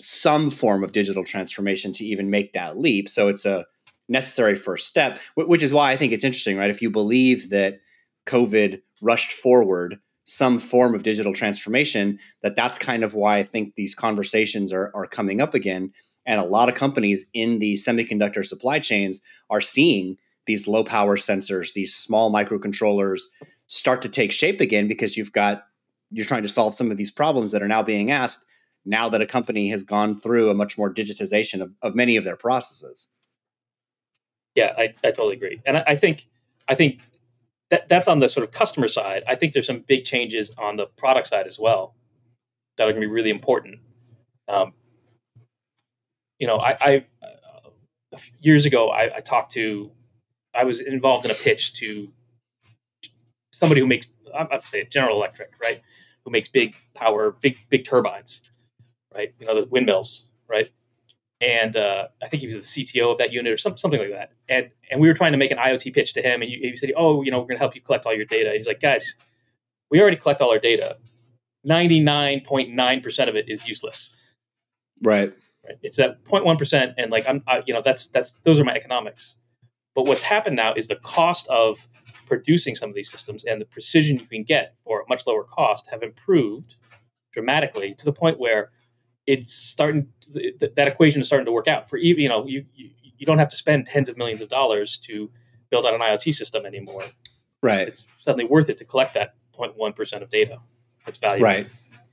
some 0.00 0.50
form 0.50 0.82
of 0.82 0.92
digital 0.92 1.24
transformation 1.24 1.92
to 1.92 2.04
even 2.04 2.30
make 2.30 2.52
that 2.52 2.78
leap. 2.78 3.08
So 3.08 3.28
it's 3.28 3.46
a 3.46 3.66
necessary 4.08 4.54
first 4.54 4.88
step, 4.88 5.18
which 5.36 5.62
is 5.62 5.72
why 5.72 5.90
I 5.90 5.96
think 5.96 6.12
it's 6.12 6.24
interesting, 6.24 6.56
right? 6.56 6.70
If 6.70 6.82
you 6.82 6.90
believe 6.90 7.50
that 7.50 7.80
COVID 8.26 8.82
rushed 9.02 9.32
forward 9.32 9.98
some 10.26 10.58
form 10.58 10.94
of 10.94 11.02
digital 11.02 11.32
transformation, 11.32 12.18
that 12.42 12.56
that's 12.56 12.78
kind 12.78 13.04
of 13.04 13.14
why 13.14 13.36
I 13.36 13.42
think 13.42 13.74
these 13.74 13.94
conversations 13.94 14.72
are, 14.72 14.90
are 14.94 15.06
coming 15.06 15.40
up 15.40 15.54
again. 15.54 15.92
And 16.26 16.40
a 16.40 16.44
lot 16.44 16.70
of 16.70 16.74
companies 16.74 17.26
in 17.34 17.58
the 17.58 17.74
semiconductor 17.74 18.44
supply 18.44 18.78
chains 18.78 19.20
are 19.50 19.60
seeing 19.60 20.16
these 20.46 20.66
low 20.66 20.84
power 20.84 21.16
sensors, 21.16 21.72
these 21.72 21.94
small 21.94 22.32
microcontrollers, 22.32 23.22
start 23.66 24.02
to 24.02 24.08
take 24.08 24.32
shape 24.32 24.60
again 24.60 24.88
because 24.88 25.16
you've 25.16 25.32
got 25.32 25.64
you're 26.10 26.26
trying 26.26 26.42
to 26.42 26.48
solve 26.48 26.74
some 26.74 26.90
of 26.90 26.96
these 26.96 27.10
problems 27.10 27.52
that 27.52 27.62
are 27.62 27.68
now 27.68 27.82
being 27.82 28.10
asked 28.10 28.44
now 28.84 29.08
that 29.08 29.22
a 29.22 29.26
company 29.26 29.70
has 29.70 29.82
gone 29.82 30.14
through 30.14 30.50
a 30.50 30.54
much 30.54 30.76
more 30.76 30.92
digitization 30.92 31.60
of, 31.62 31.72
of 31.82 31.94
many 31.94 32.16
of 32.16 32.24
their 32.24 32.36
processes. 32.36 33.08
Yeah 34.54 34.72
I, 34.76 34.94
I 35.02 35.10
totally 35.10 35.34
agree. 35.34 35.60
And 35.66 35.78
I, 35.78 35.84
I 35.88 35.96
think 35.96 36.26
i 36.68 36.74
think 36.74 37.00
that 37.70 37.88
that's 37.88 38.08
on 38.08 38.18
the 38.20 38.28
sort 38.28 38.44
of 38.44 38.52
customer 38.52 38.88
side. 38.88 39.22
I 39.26 39.34
think 39.34 39.52
there's 39.52 39.66
some 39.66 39.84
big 39.86 40.04
changes 40.04 40.52
on 40.58 40.76
the 40.76 40.86
product 40.86 41.26
side 41.26 41.46
as 41.46 41.58
well 41.58 41.94
that 42.76 42.84
are 42.84 42.92
going 42.92 43.00
to 43.00 43.08
be 43.08 43.12
really 43.12 43.30
important. 43.30 43.78
Um, 44.48 44.74
you 46.38 46.46
know 46.46 46.58
i, 46.58 46.76
I 46.80 47.04
uh, 47.22 48.18
years 48.40 48.66
ago 48.66 48.90
I, 48.90 49.16
I 49.16 49.20
talked 49.20 49.52
to 49.52 49.90
i 50.54 50.64
was 50.64 50.80
involved 50.80 51.24
in 51.24 51.30
a 51.30 51.34
pitch 51.34 51.74
to 51.74 52.08
somebody 53.64 53.80
who 53.80 53.86
makes 53.86 54.06
I'm 54.36 54.48
to 54.48 54.66
say 54.66 54.84
General 54.84 55.16
Electric, 55.16 55.52
right? 55.62 55.80
Who 56.24 56.30
makes 56.30 56.48
big 56.48 56.74
power, 56.94 57.30
big 57.30 57.58
big 57.70 57.84
turbines, 57.84 58.40
right? 59.14 59.32
You 59.38 59.46
know 59.46 59.60
the 59.60 59.66
windmills, 59.66 60.24
right? 60.48 60.70
And 61.40 61.76
uh, 61.76 62.08
I 62.22 62.28
think 62.28 62.40
he 62.40 62.46
was 62.46 62.56
the 62.56 62.62
CTO 62.62 63.12
of 63.12 63.18
that 63.18 63.32
unit 63.32 63.52
or 63.52 63.58
some, 63.58 63.76
something 63.76 64.00
like 64.00 64.10
that. 64.10 64.32
And 64.48 64.70
and 64.90 65.00
we 65.00 65.08
were 65.08 65.14
trying 65.14 65.32
to 65.32 65.38
make 65.38 65.50
an 65.50 65.58
IoT 65.58 65.94
pitch 65.94 66.14
to 66.14 66.22
him, 66.22 66.42
and 66.42 66.50
he 66.50 66.76
said, 66.76 66.92
"Oh, 66.96 67.22
you 67.22 67.30
know, 67.30 67.38
we're 67.38 67.46
going 67.46 67.56
to 67.56 67.60
help 67.60 67.74
you 67.74 67.80
collect 67.80 68.06
all 68.06 68.14
your 68.14 68.24
data." 68.24 68.52
he's 68.54 68.66
like, 68.66 68.80
"Guys, 68.80 69.16
we 69.90 70.00
already 70.00 70.16
collect 70.16 70.40
all 70.40 70.50
our 70.50 70.58
data. 70.58 70.96
Ninety 71.64 72.00
nine 72.00 72.40
point 72.40 72.74
nine 72.74 73.00
percent 73.00 73.30
of 73.30 73.36
it 73.36 73.48
is 73.48 73.66
useless." 73.66 74.10
Right. 75.02 75.32
Right. 75.66 75.78
It's 75.82 75.96
that 75.96 76.22
0.1 76.24 76.58
percent, 76.58 76.94
and 76.98 77.10
like 77.10 77.26
I'm, 77.26 77.42
I, 77.46 77.62
you 77.66 77.72
know, 77.72 77.80
that's 77.82 78.06
that's 78.08 78.34
those 78.44 78.60
are 78.60 78.64
my 78.64 78.74
economics. 78.74 79.36
But 79.94 80.06
what's 80.06 80.22
happened 80.22 80.56
now 80.56 80.74
is 80.74 80.88
the 80.88 80.96
cost 80.96 81.48
of 81.48 81.88
producing 82.26 82.74
some 82.74 82.88
of 82.88 82.94
these 82.94 83.10
systems 83.10 83.44
and 83.44 83.60
the 83.60 83.66
precision 83.66 84.18
you 84.18 84.26
can 84.26 84.42
get 84.42 84.74
for 84.84 85.00
a 85.00 85.04
much 85.08 85.26
lower 85.26 85.44
cost 85.44 85.88
have 85.90 86.02
improved 86.02 86.76
dramatically 87.32 87.94
to 87.94 88.04
the 88.04 88.12
point 88.12 88.38
where 88.38 88.70
it's 89.26 89.52
starting 89.52 90.08
that 90.32 90.88
equation 90.88 91.20
is 91.20 91.26
starting 91.26 91.46
to 91.46 91.52
work 91.52 91.68
out 91.68 91.88
for 91.88 91.96
even 91.96 92.22
you 92.22 92.28
know 92.28 92.46
you, 92.46 92.64
you 92.74 92.90
you 93.16 93.26
don't 93.26 93.38
have 93.38 93.48
to 93.48 93.56
spend 93.56 93.86
tens 93.86 94.08
of 94.08 94.16
millions 94.16 94.40
of 94.40 94.48
dollars 94.48 94.98
to 94.98 95.30
build 95.70 95.86
out 95.86 95.94
an 95.94 96.00
IoT 96.00 96.34
system 96.34 96.66
anymore. 96.66 97.04
Right. 97.62 97.88
It's 97.88 98.04
suddenly 98.20 98.44
worth 98.44 98.68
it 98.68 98.78
to 98.78 98.84
collect 98.84 99.14
that 99.14 99.34
0.1% 99.58 100.22
of 100.22 100.30
data. 100.30 100.58
That's 101.06 101.18
valuable. 101.18 101.44
Right. 101.44 101.66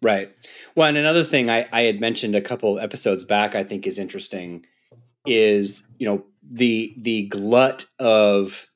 Right. 0.04 0.36
Well, 0.76 0.88
and 0.88 0.98
another 0.98 1.24
thing 1.24 1.50
I, 1.50 1.68
I 1.72 1.82
had 1.82 2.00
mentioned 2.00 2.36
a 2.36 2.42
couple 2.42 2.80
episodes 2.80 3.24
back, 3.24 3.54
I 3.54 3.64
think 3.64 3.86
is 3.86 4.00
interesting, 4.00 4.66
is 5.28 5.88
you 6.00 6.08
know 6.08 6.26
the 6.42 6.96
the 6.98 7.28
glut 7.28 7.86
of 8.00 8.71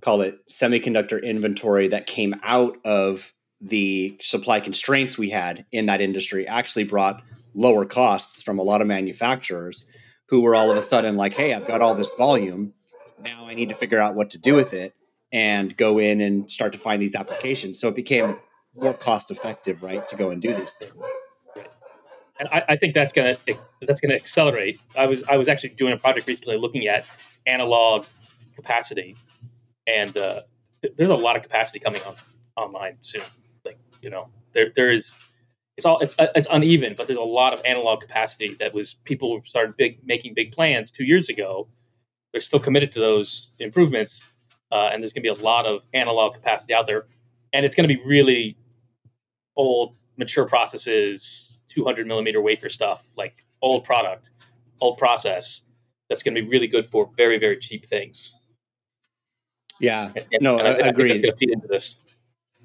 call 0.00 0.22
it 0.22 0.38
semiconductor 0.48 1.22
inventory 1.22 1.88
that 1.88 2.06
came 2.06 2.34
out 2.42 2.76
of 2.84 3.34
the 3.60 4.16
supply 4.20 4.60
constraints 4.60 5.18
we 5.18 5.30
had 5.30 5.66
in 5.70 5.86
that 5.86 6.00
industry 6.00 6.46
actually 6.46 6.84
brought 6.84 7.22
lower 7.54 7.84
costs 7.84 8.42
from 8.42 8.58
a 8.58 8.62
lot 8.62 8.80
of 8.80 8.86
manufacturers 8.86 9.86
who 10.28 10.40
were 10.40 10.54
all 10.54 10.70
of 10.70 10.76
a 10.76 10.82
sudden 10.82 11.16
like, 11.16 11.34
hey, 11.34 11.52
I've 11.52 11.66
got 11.66 11.82
all 11.82 11.94
this 11.94 12.14
volume. 12.14 12.72
Now 13.22 13.46
I 13.46 13.54
need 13.54 13.68
to 13.68 13.74
figure 13.74 13.98
out 13.98 14.14
what 14.14 14.30
to 14.30 14.38
do 14.38 14.54
with 14.54 14.72
it 14.72 14.94
and 15.32 15.76
go 15.76 15.98
in 15.98 16.20
and 16.20 16.50
start 16.50 16.72
to 16.72 16.78
find 16.78 17.02
these 17.02 17.14
applications. 17.14 17.78
So 17.78 17.88
it 17.88 17.94
became 17.94 18.38
more 18.74 18.94
cost 18.94 19.30
effective, 19.30 19.82
right, 19.82 20.06
to 20.08 20.16
go 20.16 20.30
and 20.30 20.40
do 20.40 20.54
these 20.54 20.72
things. 20.72 21.06
And 22.38 22.48
I, 22.50 22.62
I 22.70 22.76
think 22.76 22.94
that's 22.94 23.12
gonna 23.12 23.36
that's 23.82 24.00
gonna 24.00 24.14
accelerate. 24.14 24.80
I 24.96 25.06
was 25.06 25.22
I 25.28 25.36
was 25.36 25.48
actually 25.48 25.70
doing 25.70 25.92
a 25.92 25.98
project 25.98 26.26
recently 26.26 26.56
looking 26.56 26.86
at 26.86 27.04
analog 27.46 28.06
capacity, 28.54 29.16
and 29.90 30.16
uh, 30.16 30.40
th- 30.82 30.94
there's 30.96 31.10
a 31.10 31.14
lot 31.14 31.36
of 31.36 31.42
capacity 31.42 31.78
coming 31.78 32.00
on 32.06 32.14
online 32.56 32.98
soon. 33.02 33.22
Like 33.64 33.78
you 34.02 34.10
know, 34.10 34.28
there 34.52 34.70
there 34.74 34.92
is 34.92 35.14
it's 35.76 35.86
all 35.86 35.98
it's, 36.00 36.14
uh, 36.18 36.26
it's 36.34 36.48
uneven, 36.50 36.94
but 36.96 37.06
there's 37.06 37.18
a 37.18 37.22
lot 37.22 37.52
of 37.52 37.62
analog 37.64 38.00
capacity 38.02 38.54
that 38.60 38.74
was 38.74 38.94
people 39.04 39.40
started 39.44 39.76
big 39.76 39.98
making 40.04 40.34
big 40.34 40.52
plans 40.52 40.90
two 40.90 41.04
years 41.04 41.28
ago. 41.28 41.68
They're 42.32 42.40
still 42.40 42.60
committed 42.60 42.92
to 42.92 43.00
those 43.00 43.50
improvements, 43.58 44.22
uh, 44.70 44.90
and 44.92 45.02
there's 45.02 45.12
going 45.12 45.22
to 45.24 45.34
be 45.34 45.40
a 45.40 45.44
lot 45.44 45.66
of 45.66 45.84
analog 45.94 46.34
capacity 46.34 46.74
out 46.74 46.86
there, 46.86 47.06
and 47.52 47.64
it's 47.64 47.74
going 47.74 47.88
to 47.88 47.94
be 47.94 48.00
really 48.04 48.56
old, 49.56 49.96
mature 50.16 50.46
processes, 50.46 51.58
200 51.68 52.06
millimeter 52.06 52.40
wafer 52.40 52.68
stuff, 52.68 53.06
like 53.16 53.44
old 53.62 53.84
product, 53.84 54.30
old 54.80 54.98
process. 54.98 55.62
That's 56.08 56.22
going 56.22 56.34
to 56.34 56.42
be 56.42 56.48
really 56.48 56.66
good 56.66 56.86
for 56.86 57.08
very 57.16 57.38
very 57.38 57.56
cheap 57.56 57.86
things. 57.86 58.34
Yeah, 59.80 60.10
and, 60.14 60.24
no, 60.40 60.58
and 60.58 60.68
I, 60.82 60.86
I 60.86 60.88
agree. 60.88 61.12
into 61.12 61.66
this. 61.68 61.96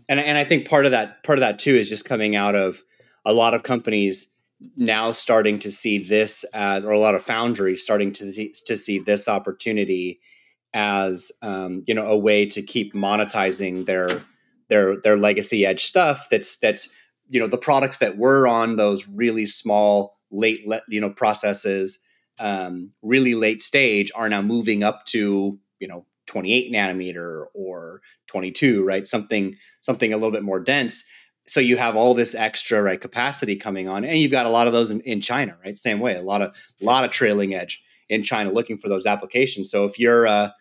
And 0.07 0.19
and 0.19 0.37
I 0.37 0.43
think 0.43 0.69
part 0.69 0.85
of 0.85 0.91
that 0.91 1.23
part 1.23 1.39
of 1.39 1.41
that 1.41 1.59
too 1.59 1.75
is 1.75 1.89
just 1.89 2.05
coming 2.05 2.35
out 2.35 2.55
of 2.55 2.83
a 3.25 3.33
lot 3.33 3.53
of 3.53 3.63
companies 3.63 4.35
now 4.77 5.11
starting 5.11 5.59
to 5.59 5.71
see 5.71 5.97
this 5.97 6.43
as, 6.53 6.85
or 6.85 6.91
a 6.91 6.99
lot 6.99 7.15
of 7.15 7.23
foundries 7.23 7.83
starting 7.83 8.11
to 8.13 8.31
see, 8.31 8.53
to 8.65 8.77
see 8.77 8.99
this 8.99 9.27
opportunity 9.27 10.19
as, 10.73 11.31
um, 11.41 11.83
you 11.87 11.93
know, 11.93 12.05
a 12.05 12.17
way 12.17 12.45
to 12.45 12.61
keep 12.61 12.93
monetizing 12.93 13.85
their 13.85 14.09
their 14.69 14.99
their 15.01 15.17
legacy 15.17 15.65
edge 15.65 15.83
stuff. 15.83 16.27
That's 16.29 16.57
that's 16.57 16.89
you 17.29 17.39
know 17.39 17.47
the 17.47 17.57
products 17.57 17.97
that 17.99 18.17
were 18.17 18.47
on 18.47 18.75
those 18.75 19.07
really 19.07 19.45
small 19.45 20.19
late 20.31 20.65
you 20.87 21.01
know 21.01 21.09
processes, 21.09 21.99
um, 22.39 22.91
really 23.01 23.35
late 23.35 23.61
stage 23.61 24.11
are 24.15 24.29
now 24.29 24.41
moving 24.41 24.83
up 24.83 25.05
to 25.07 25.59
you 25.79 25.87
know 25.87 26.05
28 26.27 26.71
nanometer 26.71 27.45
or 27.53 28.01
22 28.27 28.83
right? 28.83 29.07
Something 29.07 29.55
something 29.81 30.13
a 30.13 30.17
little 30.17 30.31
bit 30.31 30.43
more 30.43 30.59
dense. 30.59 31.03
So 31.47 31.59
you 31.59 31.77
have 31.77 31.95
all 31.95 32.13
this 32.13 32.33
extra 32.33 32.81
right 32.81 32.99
capacity 32.99 33.55
coming 33.55 33.87
on 33.87 34.03
and 34.03 34.17
you've 34.19 34.31
got 34.31 34.45
a 34.45 34.49
lot 34.49 34.67
of 34.67 34.73
those 34.73 34.91
in, 34.91 35.01
in 35.01 35.21
china 35.21 35.57
right? 35.63 35.77
Same 35.77 35.99
way 35.99 36.15
a 36.15 36.21
lot 36.21 36.41
of 36.41 36.55
a 36.81 36.85
lot 36.85 37.03
of 37.03 37.11
trailing 37.11 37.53
edge 37.53 37.83
in 38.09 38.23
china 38.23 38.51
looking 38.51 38.77
for 38.77 38.89
those 38.89 39.05
applications. 39.05 39.69
So 39.69 39.85
if 39.85 39.99
you're 39.99 40.25
a, 40.25 40.53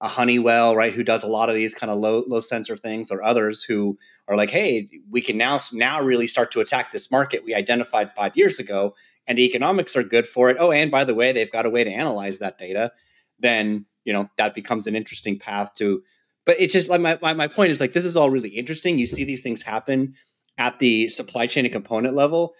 a 0.00 0.08
honeywell 0.08 0.74
right 0.74 0.92
who 0.92 1.04
does 1.04 1.22
a 1.22 1.28
lot 1.28 1.48
of 1.48 1.54
these 1.54 1.74
kind 1.74 1.90
of 1.90 1.98
low 1.98 2.24
low 2.26 2.40
sensor 2.40 2.76
things 2.76 3.10
or 3.10 3.22
others 3.22 3.62
who 3.62 3.96
are 4.26 4.36
like 4.36 4.50
hey 4.50 4.88
we 5.08 5.20
can 5.20 5.38
now 5.38 5.60
now 5.72 6.02
really 6.02 6.26
start 6.26 6.50
to 6.50 6.60
attack 6.60 6.90
this 6.90 7.08
market 7.08 7.44
we 7.44 7.54
identified 7.54 8.12
five 8.12 8.36
years 8.36 8.58
ago 8.58 8.94
and 9.26 9.38
the 9.38 9.44
economics 9.44 9.96
are 9.96 10.02
good 10.02 10.26
for 10.26 10.50
it. 10.50 10.56
Oh 10.58 10.72
and 10.72 10.90
by 10.90 11.04
the 11.04 11.14
way 11.14 11.32
they've 11.32 11.50
got 11.50 11.66
a 11.66 11.70
way 11.70 11.84
to 11.84 11.90
analyze 11.90 12.38
that 12.38 12.58
data. 12.58 12.92
Then 13.38 13.86
you 14.04 14.12
know 14.12 14.28
that 14.36 14.54
becomes 14.54 14.86
an 14.86 14.96
interesting 14.96 15.38
path 15.38 15.74
to 15.74 16.02
but 16.44 16.56
it's 16.58 16.72
just 16.72 16.88
like 16.88 17.00
my, 17.00 17.16
my, 17.22 17.32
my 17.34 17.46
point 17.46 17.70
is 17.70 17.80
like 17.80 17.92
this 17.92 18.04
is 18.04 18.16
all 18.16 18.28
really 18.28 18.48
interesting. 18.48 18.98
You 18.98 19.06
see 19.06 19.22
these 19.22 19.44
things 19.44 19.62
happen 19.62 20.14
at 20.58 20.80
the 20.80 21.08
supply 21.08 21.46
chain 21.46 21.64
and 21.64 21.72
component 21.72 22.14
level 22.14 22.54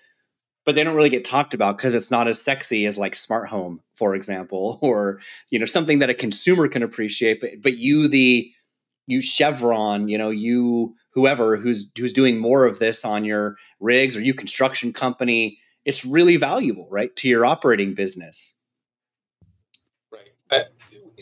but 0.64 0.76
they 0.76 0.84
don't 0.84 0.94
really 0.94 1.08
get 1.08 1.24
talked 1.24 1.54
about 1.54 1.76
because 1.76 1.92
it's 1.92 2.10
not 2.10 2.28
as 2.28 2.40
sexy 2.40 2.86
as 2.86 2.96
like 2.96 3.14
smart 3.14 3.48
home 3.48 3.80
for 3.94 4.14
example 4.14 4.78
or 4.82 5.20
you 5.50 5.58
know 5.58 5.66
something 5.66 5.98
that 5.98 6.10
a 6.10 6.14
consumer 6.14 6.68
can 6.68 6.82
appreciate 6.82 7.40
but 7.40 7.50
but 7.62 7.76
you 7.76 8.08
the 8.08 8.50
you 9.06 9.20
chevron 9.20 10.08
you 10.08 10.16
know 10.16 10.30
you 10.30 10.94
whoever 11.12 11.56
who's 11.56 11.90
who's 11.98 12.12
doing 12.12 12.38
more 12.38 12.64
of 12.64 12.78
this 12.78 13.04
on 13.04 13.24
your 13.24 13.56
rigs 13.80 14.16
or 14.16 14.22
you 14.22 14.32
construction 14.32 14.92
company 14.92 15.58
it's 15.84 16.04
really 16.04 16.36
valuable 16.36 16.88
right 16.90 17.14
to 17.16 17.28
your 17.28 17.44
operating 17.44 17.94
business. 17.94 18.56
Right 20.50 20.66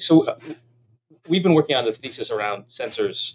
so 0.00 0.26
uh, 0.26 0.38
we've 1.28 1.42
been 1.42 1.54
working 1.54 1.76
on 1.76 1.85
the 1.85 1.92
thesis 1.92 2.30
around 2.30 2.66
sensors 2.66 3.35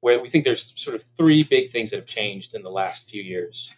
where 0.00 0.20
we 0.20 0.28
think 0.28 0.44
there's 0.44 0.72
sort 0.76 0.94
of 0.94 1.02
three 1.16 1.42
big 1.42 1.70
things 1.70 1.90
that 1.90 1.96
have 1.96 2.06
changed 2.06 2.54
in 2.54 2.62
the 2.62 2.70
last 2.70 3.10
few 3.10 3.22
years. 3.22 3.72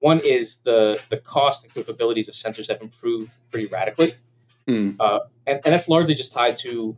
One 0.00 0.20
is 0.20 0.56
the 0.60 1.00
the 1.08 1.16
cost 1.16 1.64
and 1.64 1.72
capabilities 1.72 2.28
of 2.28 2.34
sensors 2.34 2.68
have 2.68 2.82
improved 2.82 3.30
pretty 3.50 3.66
radically, 3.66 4.14
mm. 4.68 4.96
uh, 5.00 5.20
and, 5.46 5.60
and 5.64 5.72
that's 5.72 5.88
largely 5.88 6.14
just 6.14 6.32
tied 6.32 6.58
to 6.58 6.96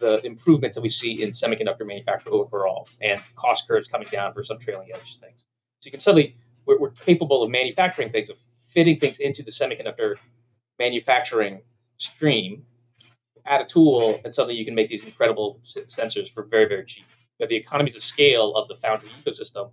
the 0.00 0.24
improvements 0.24 0.76
that 0.76 0.82
we 0.82 0.90
see 0.90 1.22
in 1.22 1.30
semiconductor 1.30 1.86
manufacturing 1.86 2.34
overall 2.34 2.88
and 3.00 3.20
cost 3.34 3.66
curves 3.66 3.88
coming 3.88 4.08
down 4.10 4.32
for 4.32 4.44
some 4.44 4.58
trailing 4.58 4.88
edge 4.92 5.18
things. 5.18 5.44
So 5.80 5.86
you 5.86 5.90
can 5.90 6.00
suddenly 6.00 6.36
we're, 6.66 6.78
we're 6.78 6.90
capable 6.90 7.42
of 7.42 7.50
manufacturing 7.50 8.10
things, 8.10 8.30
of 8.30 8.38
fitting 8.68 8.98
things 8.98 9.18
into 9.18 9.42
the 9.42 9.50
semiconductor 9.50 10.16
manufacturing 10.78 11.62
stream 11.96 12.64
add 13.48 13.60
a 13.60 13.64
tool, 13.64 14.20
and 14.24 14.34
suddenly 14.34 14.56
you 14.56 14.64
can 14.64 14.74
make 14.74 14.88
these 14.88 15.04
incredible 15.04 15.60
sensors 15.64 16.28
for 16.30 16.44
very, 16.44 16.68
very 16.68 16.84
cheap. 16.84 17.06
The 17.38 17.56
economies 17.56 17.96
of 17.96 18.02
scale 18.02 18.54
of 18.54 18.68
the 18.68 18.76
Foundry 18.76 19.10
ecosystem, 19.10 19.70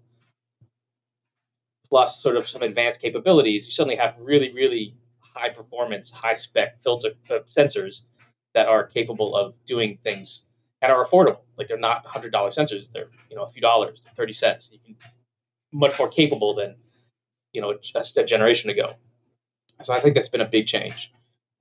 plus 1.90 2.22
sort 2.22 2.38
of 2.38 2.48
some 2.48 2.62
advanced 2.62 3.02
capabilities. 3.02 3.66
You 3.66 3.72
suddenly 3.72 3.96
have 3.96 4.16
really, 4.20 4.54
really 4.54 4.96
high 5.20 5.50
performance, 5.50 6.12
high 6.12 6.36
spec 6.36 6.82
filter 6.84 7.12
uh, 7.30 7.40
sensors 7.48 8.02
that 8.54 8.68
are 8.68 8.86
capable 8.86 9.36
of 9.36 9.54
doing 9.66 9.98
things 10.04 10.46
and 10.82 10.92
are 10.92 11.04
affordable. 11.04 11.40
Like 11.58 11.68
they're 11.68 11.78
not 11.78 12.06
hundred 12.06 12.32
dollar 12.32 12.52
sensors; 12.52 12.92
they're 12.92 13.10
you 13.30 13.36
know 13.36 13.44
a 13.44 13.50
few 13.50 13.62
dollars, 13.62 14.02
thirty 14.16 14.34
cents. 14.34 14.70
You 14.72 14.80
can 14.86 14.96
much 15.74 15.98
more 15.98 16.08
capable 16.08 16.54
than 16.54 16.76
you 17.52 17.62
know 17.62 17.78
just 17.82 18.18
a 18.18 18.24
generation 18.24 18.70
ago. 18.70 18.96
So 19.84 19.94
I 19.94 20.00
think 20.00 20.16
that's 20.16 20.30
been 20.30 20.42
a 20.42 20.46
big 20.48 20.68
change. 20.68 21.12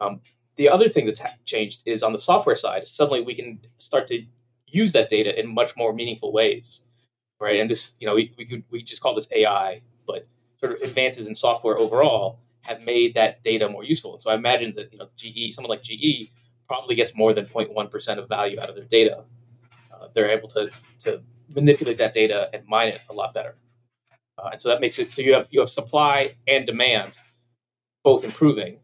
Um, 0.00 0.20
the 0.56 0.68
other 0.68 0.88
thing 0.88 1.06
that's 1.06 1.22
changed 1.44 1.82
is 1.86 2.02
on 2.02 2.12
the 2.12 2.18
software 2.18 2.56
side. 2.56 2.86
Suddenly, 2.86 3.22
we 3.22 3.34
can 3.34 3.60
start 3.78 4.06
to 4.08 4.24
use 4.66 4.92
that 4.92 5.08
data 5.08 5.38
in 5.38 5.52
much 5.52 5.76
more 5.76 5.92
meaningful 5.92 6.32
ways, 6.32 6.80
right? 7.40 7.60
And 7.60 7.70
this, 7.70 7.96
you 8.00 8.06
know, 8.06 8.14
we, 8.14 8.32
we 8.36 8.44
could 8.44 8.64
we 8.70 8.82
just 8.82 9.02
call 9.02 9.14
this 9.14 9.28
AI, 9.32 9.82
but 10.06 10.26
sort 10.58 10.72
of 10.72 10.80
advances 10.82 11.26
in 11.26 11.34
software 11.34 11.78
overall 11.78 12.38
have 12.62 12.84
made 12.86 13.14
that 13.14 13.42
data 13.42 13.68
more 13.68 13.84
useful. 13.84 14.14
And 14.14 14.22
so 14.22 14.30
I 14.30 14.34
imagine 14.34 14.74
that 14.76 14.92
you 14.92 14.98
know 14.98 15.08
GE, 15.16 15.54
someone 15.54 15.70
like 15.70 15.82
GE, 15.82 16.30
probably 16.68 16.94
gets 16.94 17.16
more 17.16 17.32
than 17.32 17.46
0.1 17.46 17.90
percent 17.90 18.20
of 18.20 18.28
value 18.28 18.60
out 18.60 18.68
of 18.68 18.76
their 18.76 18.84
data. 18.84 19.24
Uh, 19.92 20.08
they're 20.14 20.30
able 20.30 20.48
to 20.48 20.70
to 21.00 21.22
manipulate 21.48 21.98
that 21.98 22.14
data 22.14 22.48
and 22.52 22.66
mine 22.66 22.88
it 22.88 23.00
a 23.10 23.12
lot 23.12 23.34
better. 23.34 23.56
Uh, 24.38 24.50
and 24.52 24.60
so 24.60 24.68
that 24.68 24.80
makes 24.80 24.98
it 24.98 25.12
so 25.12 25.22
you 25.22 25.34
have 25.34 25.48
you 25.50 25.60
have 25.60 25.70
supply 25.70 26.34
and 26.46 26.66
demand 26.66 27.18
both 28.02 28.24
improving 28.24 28.78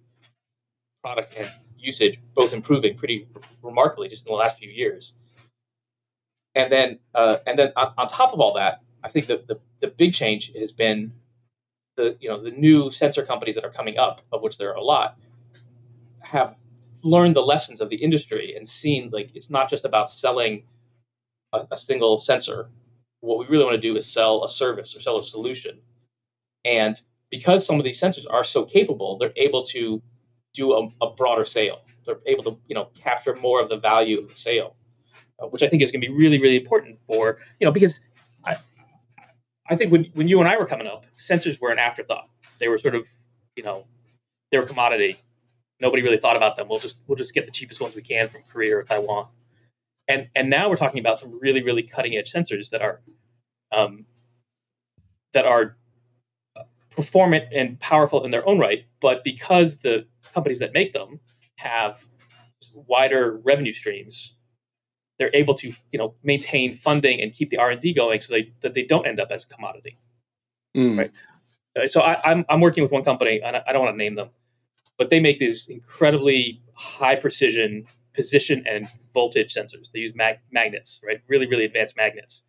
product 1.02 1.34
and 1.36 1.50
usage 1.78 2.18
both 2.34 2.52
improving 2.52 2.96
pretty 2.96 3.26
remarkably 3.62 4.08
just 4.08 4.26
in 4.26 4.32
the 4.32 4.36
last 4.36 4.58
few 4.58 4.70
years. 4.70 5.14
And 6.54 6.70
then, 6.70 6.98
uh, 7.14 7.38
and 7.46 7.58
then 7.58 7.72
on, 7.76 7.92
on, 7.96 8.08
top 8.08 8.32
of 8.32 8.40
all 8.40 8.54
that, 8.54 8.82
I 9.02 9.08
think 9.08 9.26
the, 9.26 9.42
the, 9.46 9.60
the 9.80 9.86
big 9.86 10.12
change 10.12 10.52
has 10.56 10.72
been 10.72 11.12
the 11.96 12.16
you 12.20 12.28
know 12.28 12.42
the 12.42 12.50
new 12.50 12.90
sensor 12.90 13.24
companies 13.24 13.54
that 13.54 13.64
are 13.64 13.70
coming 13.70 13.98
up, 13.98 14.22
of 14.32 14.42
which 14.42 14.58
there 14.58 14.70
are 14.70 14.76
a 14.76 14.82
lot, 14.82 15.18
have 16.20 16.56
learned 17.02 17.36
the 17.36 17.42
lessons 17.42 17.80
of 17.80 17.88
the 17.88 17.96
industry 17.96 18.54
and 18.56 18.68
seen 18.68 19.10
like 19.10 19.30
it's 19.34 19.50
not 19.50 19.70
just 19.70 19.84
about 19.84 20.10
selling 20.10 20.64
a, 21.52 21.66
a 21.70 21.76
single 21.76 22.18
sensor. 22.18 22.68
What 23.20 23.38
we 23.38 23.46
really 23.46 23.64
want 23.64 23.76
to 23.76 23.80
do 23.80 23.96
is 23.96 24.06
sell 24.06 24.44
a 24.44 24.48
service 24.48 24.96
or 24.96 25.00
sell 25.00 25.18
a 25.18 25.22
solution. 25.22 25.78
And 26.64 27.00
because 27.30 27.66
some 27.66 27.78
of 27.78 27.84
these 27.84 28.00
sensors 28.00 28.26
are 28.30 28.44
so 28.44 28.64
capable, 28.64 29.18
they're 29.18 29.32
able 29.36 29.62
to 29.66 30.02
do 30.54 30.72
a, 30.72 30.88
a, 31.00 31.10
broader 31.14 31.44
sale. 31.44 31.82
They're 32.04 32.20
able 32.26 32.44
to 32.44 32.58
you 32.66 32.74
know 32.74 32.88
capture 32.94 33.34
more 33.34 33.60
of 33.62 33.68
the 33.68 33.76
value 33.76 34.18
of 34.18 34.28
the 34.28 34.34
sale. 34.34 34.76
uh, 35.40 35.46
which 35.46 35.62
I 35.62 35.68
think 35.68 35.82
is 35.82 35.90
going 35.90 36.00
to 36.00 36.08
be 36.08 36.14
really, 36.14 36.40
really 36.40 36.56
important 36.56 36.98
for 37.06 37.38
you 37.58 37.66
know 37.66 37.72
because 37.72 38.00
I 38.44 38.56
I 39.68 39.76
think 39.76 39.92
when 39.92 40.06
when 40.14 40.28
you 40.28 40.40
and 40.40 40.48
I 40.48 40.56
were 40.58 40.66
coming 40.66 40.86
up, 40.86 41.06
sensors 41.16 41.60
were 41.60 41.70
an 41.70 41.78
afterthought. 41.78 42.28
They 42.58 42.68
were 42.68 42.78
sort 42.78 42.94
of 42.94 43.06
you 43.56 43.62
know 43.62 43.86
they 44.50 44.58
were 44.58 44.66
commodity. 44.66 45.18
Nobody 45.80 46.02
really 46.02 46.18
thought 46.18 46.36
about 46.36 46.56
them. 46.56 46.68
We'll 46.68 46.78
just 46.78 47.00
we'll 47.06 47.16
just 47.16 47.34
get 47.34 47.46
the 47.46 47.52
cheapest 47.52 47.80
ones 47.80 47.94
we 47.94 48.02
can 48.02 48.28
from 48.28 48.42
Korea 48.42 48.78
or 48.78 48.82
Taiwan, 48.82 49.28
and 50.08 50.28
and 50.34 50.50
now 50.50 50.68
we're 50.68 50.76
talking 50.76 51.00
about 51.00 51.18
some 51.18 51.38
really 51.38 51.62
really 51.62 51.82
cutting 51.82 52.16
edge 52.16 52.32
sensors 52.32 52.70
that 52.70 52.82
are 52.82 53.00
um, 53.72 54.06
that 55.32 55.46
are 55.46 55.76
performant 56.90 57.44
and 57.52 57.78
powerful 57.80 58.24
in 58.24 58.30
their 58.30 58.46
own 58.46 58.58
right, 58.58 58.84
but 59.00 59.24
because 59.24 59.78
the 59.78 60.06
companies 60.32 60.58
that 60.58 60.72
make 60.72 60.92
them 60.92 61.20
have 61.56 62.04
wider 62.74 63.40
revenue 63.44 63.72
streams, 63.72 64.34
they're 65.18 65.30
able 65.34 65.54
to 65.54 65.72
you 65.92 65.98
know 65.98 66.14
maintain 66.22 66.74
funding 66.74 67.20
and 67.20 67.32
keep 67.32 67.50
the 67.50 67.58
R 67.58 67.70
and 67.70 67.80
D 67.80 67.92
going 67.92 68.20
so 68.20 68.34
they, 68.34 68.52
that 68.60 68.74
they 68.74 68.82
don't 68.82 69.06
end 69.06 69.20
up 69.20 69.30
as 69.30 69.44
a 69.44 69.48
commodity. 69.48 69.98
Mm. 70.76 70.98
Right. 70.98 71.12
Uh, 71.78 71.86
so 71.86 72.00
I, 72.00 72.14
am 72.14 72.20
I'm, 72.24 72.44
I'm 72.48 72.60
working 72.60 72.82
with 72.82 72.92
one 72.92 73.04
company, 73.04 73.40
and 73.42 73.56
I 73.56 73.72
don't 73.72 73.84
want 73.84 73.94
to 73.94 73.98
name 73.98 74.14
them, 74.14 74.30
but 74.98 75.10
they 75.10 75.20
make 75.20 75.38
these 75.38 75.68
incredibly 75.68 76.62
high 76.74 77.16
precision 77.16 77.86
position 78.14 78.64
and 78.66 78.88
voltage 79.14 79.54
sensors. 79.54 79.90
They 79.92 80.00
use 80.00 80.14
mag- 80.14 80.40
magnets, 80.50 81.00
right? 81.06 81.20
Really, 81.28 81.46
really 81.46 81.64
advanced 81.64 81.96
magnets. 81.96 82.42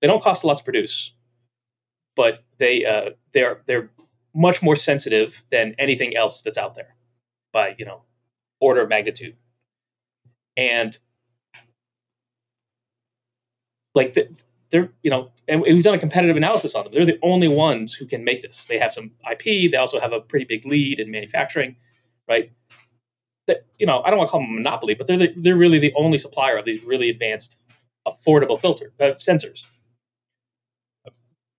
They 0.00 0.06
don't 0.06 0.22
cost 0.22 0.44
a 0.44 0.46
lot 0.46 0.58
to 0.58 0.64
produce, 0.64 1.12
but 2.16 2.44
they 2.58 2.84
uh, 2.84 3.10
they're 3.32 3.62
they're 3.66 3.90
much 4.34 4.62
more 4.62 4.76
sensitive 4.76 5.44
than 5.50 5.74
anything 5.78 6.16
else 6.16 6.42
that's 6.42 6.58
out 6.58 6.74
there 6.74 6.94
by 7.52 7.74
you 7.78 7.84
know 7.84 8.02
order 8.60 8.82
of 8.82 8.88
magnitude. 8.88 9.36
And 10.56 10.96
like 13.94 14.14
the, 14.14 14.28
they're 14.70 14.90
you 15.02 15.10
know 15.10 15.30
and 15.48 15.60
we've 15.62 15.82
done 15.82 15.94
a 15.94 15.98
competitive 15.98 16.36
analysis 16.36 16.74
on 16.74 16.84
them. 16.84 16.92
They're 16.92 17.06
the 17.06 17.18
only 17.22 17.48
ones 17.48 17.94
who 17.94 18.06
can 18.06 18.24
make 18.24 18.42
this. 18.42 18.66
They 18.66 18.78
have 18.78 18.92
some 18.92 19.12
ip 19.30 19.42
they 19.44 19.76
also 19.76 20.00
have 20.00 20.12
a 20.12 20.20
pretty 20.20 20.44
big 20.44 20.66
lead 20.66 21.00
in 21.00 21.10
manufacturing 21.10 21.76
right? 22.28 22.52
That 23.46 23.66
you 23.78 23.86
know 23.86 24.02
i 24.02 24.08
don't 24.08 24.18
want 24.18 24.28
to 24.28 24.30
call 24.30 24.40
them 24.40 24.50
a 24.50 24.54
monopoly 24.54 24.94
but 24.94 25.08
they're 25.08 25.18
the, 25.18 25.34
they're 25.36 25.56
really 25.56 25.80
the 25.80 25.92
only 25.96 26.16
supplier 26.16 26.56
of 26.56 26.64
these 26.64 26.82
really 26.84 27.10
advanced 27.10 27.56
affordable 28.06 28.60
filter 28.60 28.92
uh, 29.00 29.14
sensors 29.18 29.66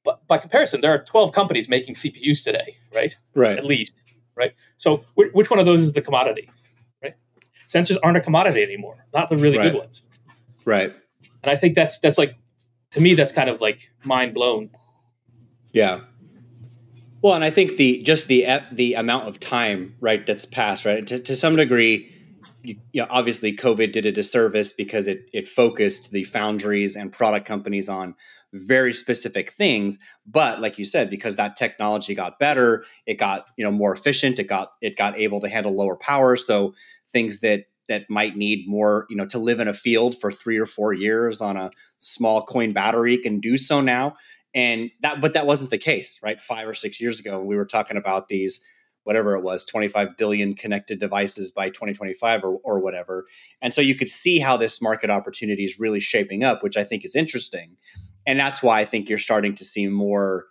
but 0.04 0.26
by 0.28 0.38
comparison, 0.38 0.82
there 0.82 0.94
are 0.94 1.04
12 1.04 1.32
companies 1.32 1.70
making 1.70 1.96
CPUs 1.96 2.44
today, 2.44 2.78
right? 2.94 3.16
Right. 3.36 3.58
At 3.58 3.66
least, 3.66 4.02
right? 4.36 4.54
So 4.78 5.06
which 5.16 5.50
one 5.50 5.60
of 5.60 5.66
those 5.66 5.84
is 5.84 5.94
the 5.94 6.02
commodity, 6.02 6.50
right? 7.02 7.16
Sensors 7.68 7.98
aren't 8.04 8.18
a 8.18 8.22
commodity 8.22 8.64
anymore, 8.64 9.06
not 9.14 9.30
the 9.30 9.38
really 9.38 9.58
right. 9.58 9.72
good 9.72 9.80
ones. 9.80 10.08
Right. 10.66 10.94
And 11.42 11.52
I 11.52 11.56
think 11.56 11.76
that's 11.76 12.00
that's 12.00 12.18
like 12.18 12.36
to 12.92 13.02
me 13.02 13.14
that's 13.14 13.34
kind 13.34 13.50
of 13.50 13.62
like 13.62 13.92
mind 14.04 14.34
blown. 14.34 14.70
Yeah. 15.72 16.02
Well, 17.22 17.34
and 17.34 17.44
I 17.44 17.50
think 17.50 17.78
the 17.78 18.02
just 18.04 18.28
the 18.28 18.46
the 18.72 18.96
amount 18.96 19.28
of 19.28 19.40
time, 19.40 19.96
right, 20.02 20.26
that's 20.26 20.46
passed, 20.46 20.86
right, 20.86 21.06
to, 21.08 21.20
to 21.20 21.36
some 21.36 21.56
degree, 21.56 22.14
you 22.64 22.76
know, 22.94 23.08
obviously 23.10 23.56
COVID 23.56 23.94
did 23.94 24.06
a 24.06 24.12
disservice 24.12 24.74
because 24.74 25.08
it 25.08 25.30
it 25.34 25.48
focused 25.48 26.12
the 26.12 26.24
foundries 26.24 26.96
and 26.96 27.12
product 27.12 27.46
companies 27.46 27.88
on 27.88 28.16
very 28.54 28.94
specific 28.94 29.50
things 29.50 29.98
but 30.28 30.62
like 30.62 30.78
you 30.78 30.86
said 30.86 31.10
because 31.10 31.36
that 31.36 31.56
technology 31.56 32.14
got 32.14 32.38
better 32.38 32.84
it 33.08 33.16
got 33.16 33.48
you 33.58 33.66
know 33.66 33.72
more 33.72 33.92
efficient 33.94 34.38
it 34.40 34.48
got 34.48 34.74
it 34.82 34.96
got 34.96 35.18
able 35.18 35.40
to 35.42 35.50
handle 35.50 35.76
lower 35.76 35.96
power. 35.96 36.36
So 36.36 36.74
things 37.08 37.40
that 37.40 37.66
that 37.90 38.10
might 38.10 38.36
need 38.36 38.66
more 38.68 39.06
you 39.10 39.16
know 39.16 39.26
to 39.28 39.40
live 39.40 39.60
in 39.60 39.68
a 39.68 39.74
field 39.74 40.16
for 40.20 40.32
3 40.32 40.58
or 40.58 40.66
4 40.66 40.94
years 40.94 41.42
on 41.42 41.58
a 41.58 41.72
small 41.98 42.44
coin 42.44 42.74
battery 42.74 43.18
can 43.18 43.40
do 43.40 43.58
so 43.58 43.82
now. 43.82 44.16
And 44.54 44.92
that 45.02 45.22
but 45.22 45.34
that 45.34 45.46
wasn't 45.46 45.70
the 45.70 45.78
case 45.78 46.20
right? 46.24 46.42
5 46.42 46.68
or 46.68 46.74
6 46.74 47.02
years 47.02 47.20
ago 47.20 47.42
we 47.42 47.56
were 47.56 47.66
talking 47.66 47.98
about 47.98 48.28
these 48.28 48.64
whatever 49.04 49.36
it 49.36 49.44
was 49.44 49.66
25 49.66 50.16
billion 50.16 50.56
connected 50.56 50.98
devices 50.98 51.52
by 51.52 51.68
2025 51.68 52.46
or, 52.46 52.60
or 52.64 52.80
whatever. 52.80 53.26
And 53.62 53.74
so 53.74 53.82
you 53.82 53.96
could 53.96 54.08
see 54.08 54.40
how 54.40 54.56
this 54.56 54.82
market 54.82 55.10
opportunity 55.10 55.66
is 55.66 55.78
really 55.78 56.00
shaping 56.00 56.44
up 56.44 56.64
which 56.64 56.78
i 56.78 56.84
think 56.84 57.04
is 57.04 57.16
interesting 57.16 57.78
and 58.26 58.40
that's 58.40 58.62
why 58.62 58.80
i 58.80 58.86
think 58.86 59.10
you're 59.10 59.18
starting 59.18 59.56
to 59.56 59.64
see 59.64 59.88
more 59.88 60.46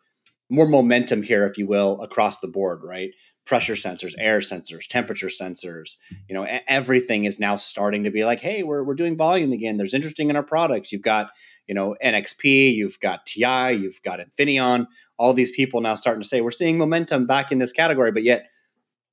more 0.52 0.68
momentum 0.68 1.22
here 1.22 1.46
if 1.46 1.56
you 1.56 1.66
will 1.66 2.00
across 2.02 2.40
the 2.40 2.48
board 2.48 2.80
right? 2.82 3.10
Pressure 3.44 3.74
sensors 3.74 4.14
air 4.18 4.38
sensors 4.38 4.86
temperature 4.86 5.26
sensors 5.26 5.96
you 6.28 6.34
know 6.34 6.46
everything 6.68 7.24
is 7.24 7.40
now 7.40 7.56
starting 7.56 8.04
to 8.04 8.10
be 8.10 8.24
like 8.24 8.40
hey 8.40 8.62
we're, 8.62 8.84
we're 8.84 8.94
doing 8.94 9.16
volume 9.16 9.50
again. 9.50 9.78
There's 9.78 9.94
interesting 9.94 10.30
in 10.30 10.36
our 10.36 10.44
products. 10.44 10.92
You've 10.92 11.02
got 11.02 11.30
you 11.66 11.74
know 11.74 11.96
NXP, 12.04 12.72
you've 12.72 13.00
got 13.00 13.26
TI, 13.26 13.72
you've 13.72 14.00
got 14.04 14.20
Infineon, 14.20 14.86
all 15.18 15.32
these 15.32 15.50
people 15.50 15.80
now 15.80 15.96
starting 15.96 16.22
to 16.22 16.28
say 16.28 16.40
we're 16.40 16.52
seeing 16.52 16.78
momentum 16.78 17.26
back 17.26 17.50
in 17.50 17.58
this 17.58 17.72
category, 17.72 18.12
but 18.12 18.22
yet 18.22 18.46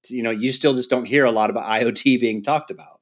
you 0.09 0.21
know 0.21 0.31
you 0.31 0.51
still 0.51 0.75
just 0.75 0.91
don't 0.91 1.05
hear 1.05 1.25
a 1.25 1.31
lot 1.31 1.49
about 1.49 1.65
IoT 1.65 2.19
being 2.19 2.43
talked 2.43 2.69
about. 2.69 2.99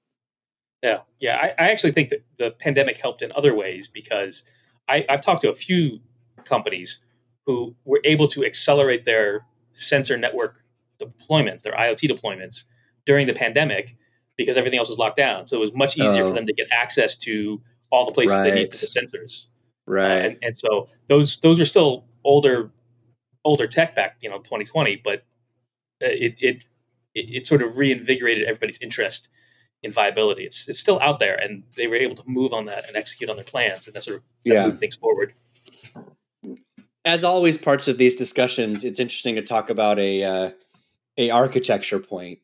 Yeah, 0.82 1.00
yeah, 1.20 1.38
I, 1.38 1.66
I 1.66 1.72
actually 1.72 1.92
think 1.92 2.10
that 2.10 2.24
the 2.38 2.52
pandemic 2.52 2.98
helped 2.98 3.22
in 3.22 3.34
other 3.34 3.54
ways 3.54 3.90
because 3.90 4.44
I, 4.88 5.06
I've 5.10 5.22
talked 5.22 5.42
to 5.42 5.52
a 5.52 5.56
few 5.56 6.00
companies 6.46 7.02
who 7.46 7.76
were 7.86 8.02
able 8.04 8.28
to 8.30 8.46
accelerate 8.46 9.06
their 9.06 9.46
sensor 9.74 10.18
network 10.18 10.64
deployments, 11.02 11.64
their 11.64 11.74
IoT 11.74 12.10
deployments 12.10 12.64
during 13.06 13.28
the 13.28 13.34
pandemic 13.34 13.96
because 14.38 14.58
everything 14.58 14.80
else 14.80 14.90
was 14.90 14.98
locked 14.98 15.18
down. 15.18 15.48
So 15.48 15.58
it 15.58 15.60
was 15.60 15.74
much 15.74 15.98
easier 15.98 16.24
oh. 16.24 16.30
for 16.30 16.34
them 16.34 16.46
to 16.46 16.54
get 16.54 16.68
access 16.72 17.16
to 17.20 17.62
all 17.92 18.06
the 18.06 18.14
places 18.14 18.36
right. 18.36 18.50
they 18.50 18.56
need 18.56 18.72
the 18.72 18.78
sensors. 18.78 19.48
Right. 19.86 20.06
Uh, 20.06 20.26
and, 20.26 20.38
and, 20.42 20.58
so 20.58 20.90
those 21.08 21.40
those 21.40 21.60
are 21.60 21.66
still 21.66 22.06
older 22.24 22.72
older 23.46 23.68
tech 23.68 23.96
back, 23.96 24.18
you 24.22 24.30
know, 24.30 24.40
2020, 24.40 24.98
but 24.98 25.24
it 26.02 26.36
it 26.40 26.64
it, 27.16 27.38
it 27.38 27.48
sort 27.48 27.62
of 27.62 27.78
reinvigorated 27.78 28.44
everybody's 28.46 28.80
interest 28.80 29.30
in 29.84 29.92
viability. 29.92 30.44
It's 30.44 30.68
it's 30.68 30.80
still 30.80 31.00
out 31.00 31.20
there, 31.20 31.36
and 31.36 31.64
they 31.76 31.88
were 31.88 31.96
able 31.96 32.16
to 32.16 32.24
move 32.26 32.54
on 32.54 32.66
that 32.66 32.88
and 32.88 32.96
execute 32.96 33.30
on 33.30 33.36
their 33.36 33.46
plans, 33.46 33.88
and 33.88 33.96
that 33.96 34.04
sort 34.04 34.18
of 34.18 34.24
yeah. 34.44 34.68
move 34.68 34.80
things 34.80 34.96
forward. 34.96 35.34
As 37.06 37.24
always, 37.24 37.58
parts 37.58 37.88
of 37.88 37.98
these 37.98 38.16
discussions, 38.16 38.84
it's 38.84 39.00
interesting 39.00 39.36
to 39.36 39.42
talk 39.42 39.70
about 39.70 40.00
a 40.00 40.24
uh, 40.24 40.52
a 41.18 41.30
architecture 41.30 42.00
point 42.00 42.40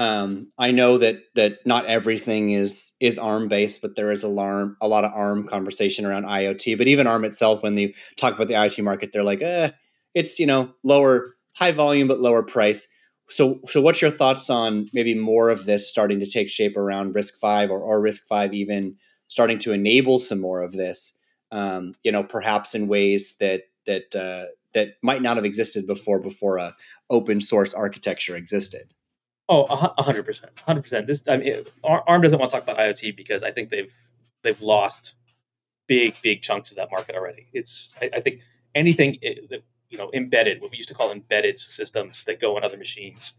um, 0.00 0.48
I 0.56 0.70
know 0.70 0.96
that 0.96 1.24
that 1.34 1.66
not 1.66 1.84
everything 1.84 2.52
is 2.52 2.92
is 3.00 3.18
ARM 3.18 3.48
based, 3.48 3.82
but 3.82 3.96
there 3.96 4.10
is 4.10 4.24
a 4.24 4.28
alarm 4.28 4.78
a 4.80 4.88
lot 4.88 5.04
of 5.04 5.12
ARM 5.12 5.46
conversation 5.46 6.06
around 6.06 6.24
IoT. 6.24 6.78
But 6.78 6.88
even 6.88 7.06
ARM 7.06 7.26
itself, 7.26 7.62
when 7.62 7.74
they 7.74 7.92
talk 8.16 8.34
about 8.34 8.48
the 8.48 8.54
IoT 8.54 8.82
market, 8.82 9.12
they're 9.12 9.22
like, 9.22 9.42
eh, 9.42 9.72
it's 10.14 10.38
you 10.38 10.46
know 10.46 10.72
lower 10.82 11.36
high 11.54 11.72
volume 11.72 12.08
but 12.08 12.18
lower 12.18 12.42
price. 12.42 12.88
So 13.30 13.60
so 13.66 13.80
what's 13.80 14.02
your 14.02 14.10
thoughts 14.10 14.50
on 14.50 14.86
maybe 14.92 15.14
more 15.14 15.50
of 15.50 15.66
this 15.66 15.88
starting 15.88 16.20
to 16.20 16.30
take 16.30 16.50
shape 16.50 16.76
around 16.76 17.14
RISC-V 17.14 17.72
or, 17.72 17.80
or 17.80 18.02
RISC-V 18.02 18.56
even 18.56 18.96
starting 19.28 19.58
to 19.60 19.72
enable 19.72 20.18
some 20.18 20.40
more 20.40 20.62
of 20.62 20.72
this? 20.72 21.14
Um, 21.52 21.94
you 22.02 22.12
know, 22.12 22.22
perhaps 22.22 22.74
in 22.74 22.88
ways 22.88 23.36
that 23.40 23.62
that 23.86 24.14
uh, 24.14 24.46
that 24.74 24.94
might 25.02 25.22
not 25.22 25.36
have 25.36 25.44
existed 25.44 25.86
before 25.86 26.20
before 26.20 26.58
a 26.58 26.76
open 27.08 27.40
source 27.40 27.74
architecture 27.74 28.36
existed. 28.36 28.94
oh 29.48 29.64
100% 29.66 30.60
hundred 30.60 30.82
percent. 30.82 31.06
This, 31.06 31.22
I 31.28 31.38
mean, 31.38 31.64
ARM 31.82 32.22
doesn't 32.22 32.38
want 32.38 32.50
to 32.50 32.56
talk 32.56 32.64
about 32.64 32.78
IoT 32.78 33.16
because 33.16 33.42
I 33.42 33.50
think 33.50 33.70
they've 33.70 33.92
they've 34.42 34.60
lost 34.60 35.14
big, 35.86 36.16
big 36.22 36.40
chunks 36.40 36.70
of 36.70 36.76
that 36.76 36.88
market 36.90 37.16
already. 37.16 37.48
It's, 37.52 37.94
I, 38.00 38.10
I 38.14 38.20
think, 38.20 38.42
anything 38.76 39.18
eh, 39.22 39.58
you 39.90 39.98
know, 39.98 40.10
embedded, 40.14 40.62
what 40.62 40.70
we 40.70 40.76
used 40.76 40.88
to 40.88 40.94
call 40.94 41.10
embedded 41.10 41.58
systems 41.58 42.24
that 42.24 42.40
go 42.40 42.56
on 42.56 42.64
other 42.64 42.76
machines, 42.76 43.34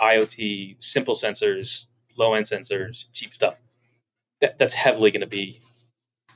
IoT, 0.00 0.82
simple 0.82 1.14
sensors, 1.14 1.86
low 2.16 2.34
end 2.34 2.46
sensors, 2.46 3.06
cheap 3.12 3.34
stuff. 3.34 3.54
That, 4.40 4.58
that's 4.58 4.74
heavily 4.74 5.10
going 5.10 5.20
to 5.20 5.26
be 5.26 5.60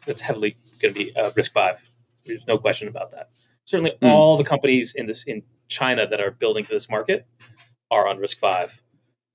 that's 0.05 0.23
heavily 0.23 0.57
going 0.81 0.95
to 0.95 1.01
be 1.01 1.17
uh, 1.17 1.31
RISC-V. 1.31 1.83
There's 2.27 2.47
no 2.47 2.59
question 2.59 2.87
about 2.87 3.11
that. 3.11 3.31
Certainly, 3.65 3.99
mm. 4.01 4.09
all 4.09 4.37
the 4.37 4.45
companies 4.45 4.95
in 4.95 5.07
this 5.07 5.25
in 5.25 5.43
China 5.69 6.07
that 6.07 6.21
are 6.21 6.31
building 6.31 6.65
for 6.65 6.73
this 6.73 6.89
market 6.89 7.27
are 7.91 8.07
on 8.07 8.19
RISC-V 8.19 8.73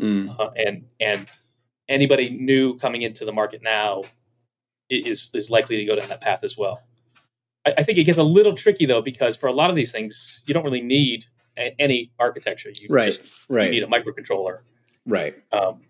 Mm. 0.01 0.35
Uh, 0.39 0.49
and 0.55 0.85
and 0.99 1.27
anybody 1.87 2.29
new 2.29 2.77
coming 2.77 3.03
into 3.03 3.23
the 3.23 3.31
market 3.31 3.61
now 3.61 4.03
is 4.89 5.31
is 5.35 5.51
likely 5.51 5.77
to 5.77 5.85
go 5.85 5.95
down 5.95 6.09
that 6.09 6.21
path 6.21 6.43
as 6.43 6.57
well. 6.57 6.81
I, 7.65 7.73
I, 7.79 7.83
think 7.83 7.97
it 7.97 8.03
gets 8.03 8.17
a 8.17 8.23
little 8.23 8.53
tricky 8.53 8.85
though 8.85 9.01
because 9.01 9.37
for 9.37 9.47
a 9.47 9.53
lot 9.53 9.69
of 9.69 9.75
these 9.75 9.91
things 9.91 10.41
you 10.45 10.53
don't 10.53 10.63
really 10.63 10.81
need 10.81 11.25
a, 11.57 11.75
any 11.79 12.11
architecture. 12.19 12.69
You 12.79 12.87
right, 12.89 13.13
just, 13.13 13.23
right. 13.49 13.71
You 13.71 13.79
need 13.79 13.83
a 13.83 13.87
microcontroller. 13.87 14.59
Right. 15.05 15.35
Um, 15.51 15.81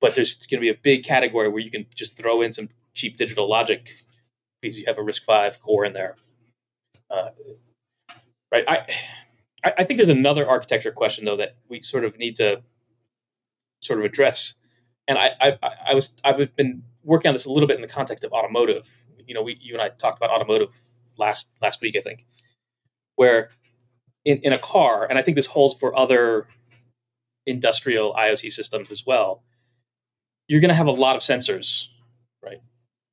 but 0.00 0.14
there's 0.14 0.34
going 0.34 0.60
to 0.60 0.60
be 0.60 0.68
a 0.68 0.74
big 0.74 1.04
category 1.04 1.48
where 1.48 1.60
you 1.60 1.70
can 1.70 1.86
just 1.94 2.16
throw 2.16 2.42
in 2.42 2.52
some 2.52 2.68
cheap 2.94 3.16
digital 3.16 3.48
logic 3.48 3.94
because 4.60 4.78
you 4.78 4.84
have 4.86 4.98
a 4.98 5.02
RISC-V 5.02 5.58
core 5.60 5.84
in 5.84 5.92
there. 5.92 6.16
Uh, 7.10 7.30
right. 8.52 8.64
I 8.68 8.86
I 9.64 9.84
think 9.84 9.96
there's 9.96 10.08
another 10.08 10.48
architecture 10.48 10.92
question 10.92 11.24
though 11.24 11.36
that 11.36 11.56
we 11.68 11.82
sort 11.82 12.04
of 12.04 12.18
need 12.18 12.36
to 12.36 12.62
sort 13.80 13.98
of 13.98 14.04
address. 14.04 14.54
And 15.08 15.18
I, 15.18 15.30
I, 15.40 15.58
I 15.88 15.94
was 15.94 16.14
I've 16.24 16.54
been 16.56 16.82
working 17.02 17.28
on 17.28 17.34
this 17.34 17.46
a 17.46 17.50
little 17.52 17.66
bit 17.66 17.76
in 17.76 17.82
the 17.82 17.88
context 17.88 18.24
of 18.24 18.32
automotive. 18.32 18.90
You 19.26 19.34
know, 19.34 19.42
we, 19.42 19.58
you 19.60 19.74
and 19.74 19.82
I 19.82 19.88
talked 19.88 20.18
about 20.18 20.30
automotive 20.30 20.76
last 21.16 21.48
last 21.60 21.80
week, 21.80 21.96
I 21.96 22.00
think, 22.00 22.26
where 23.16 23.50
in, 24.24 24.38
in 24.38 24.52
a 24.52 24.58
car, 24.58 25.06
and 25.08 25.18
I 25.18 25.22
think 25.22 25.36
this 25.36 25.46
holds 25.46 25.74
for 25.74 25.96
other 25.96 26.46
industrial 27.46 28.14
IoT 28.14 28.52
systems 28.52 28.90
as 28.90 29.04
well. 29.06 29.42
You're 30.48 30.60
going 30.60 30.70
to 30.70 30.74
have 30.74 30.86
a 30.86 30.92
lot 30.92 31.16
of 31.16 31.22
sensors, 31.22 31.88
right? 32.42 32.60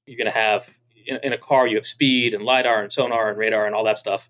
You're 0.06 0.18
going 0.18 0.32
to 0.32 0.38
have 0.38 0.70
in, 1.06 1.20
in, 1.24 1.34
a 1.34 1.38
car, 1.38 1.68
you 1.68 1.76
have 1.76 1.86
speed 1.86 2.34
and 2.34 2.44
lidar 2.44 2.82
and 2.82 2.92
sonar 2.92 3.30
and 3.30 3.38
radar 3.38 3.66
and 3.66 3.76
all 3.76 3.84
that 3.86 3.98
stuff. 3.98 4.30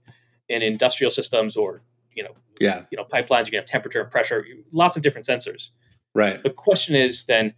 In 0.49 0.61
industrial 0.61 1.11
systems 1.11 1.55
or 1.55 1.81
you 2.13 2.23
know, 2.23 2.35
yeah, 2.59 2.83
you 2.91 2.97
know, 2.97 3.05
pipelines, 3.05 3.45
you're 3.45 3.51
going 3.51 3.51
to 3.51 3.57
have 3.59 3.65
temperature 3.65 4.01
and 4.01 4.11
pressure, 4.11 4.45
lots 4.71 4.97
of 4.97 5.03
different 5.03 5.25
sensors. 5.25 5.69
Right. 6.13 6.43
The 6.43 6.49
question 6.49 6.95
is 6.95 7.25
then, 7.25 7.53